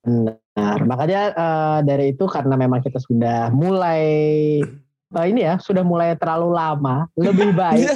[0.00, 0.78] Benar.
[0.82, 4.62] Makanya eh, dari itu karena memang kita sudah mulai
[5.10, 7.86] eh, ini ya, sudah mulai terlalu lama, lebih baik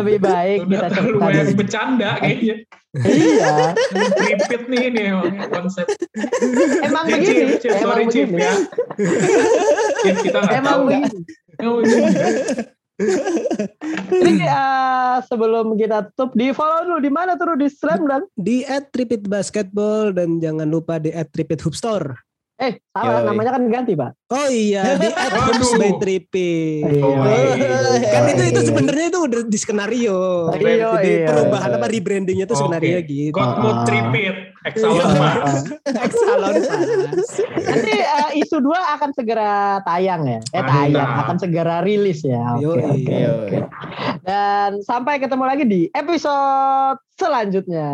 [0.00, 2.56] lebih baik kita terlalu cerita banyak dari bercanda kayaknya.
[2.90, 3.54] Iya,
[4.18, 5.86] Repeat nih ini emang konsep.
[6.82, 8.42] emang Eh, begini, Chief, Chief, emang sorry Chief begini.
[8.42, 8.54] ya.
[10.02, 10.82] Chief, kita nggak Emang tahu.
[10.90, 11.18] begini.
[11.60, 12.06] Oh, iya.
[14.10, 18.66] Jadi eh, sebelum kita tutup di follow dulu di mana tuh di Slam dan Di
[18.66, 22.12] at Tripit Basketball dan jangan lupa di at Tripit Hoop Store.
[22.60, 23.26] Eh salah Yoi.
[23.26, 24.12] namanya kan ganti pak.
[24.28, 25.42] Oh iya, di at Waduh.
[25.50, 26.84] Hoops by Tripit.
[26.84, 27.16] Iya.
[28.06, 28.68] Kan itu itu Iya.
[28.68, 30.20] sebenarnya itu udah di skenario.
[30.52, 31.26] Iya, Jadi iya.
[31.26, 32.60] perubahan apa rebrandingnya itu Oke.
[32.60, 33.32] sebenarnya gitu.
[33.32, 33.86] God mode Ah.
[33.88, 34.34] repeat.
[34.60, 35.16] Excellent Iya.
[35.16, 35.56] Mas.
[36.12, 36.84] Salon pas.
[37.64, 39.50] Nanti eh, isu 2 akan segera
[39.82, 40.40] tayang ya.
[40.52, 40.68] Eh Mantap.
[40.70, 42.44] tayang akan segera rilis ya.
[42.54, 42.84] Oke Yoi.
[42.84, 43.16] oke.
[43.40, 43.58] oke.
[44.20, 47.88] Dan sampai ketemu lagi di episode selanjutnya.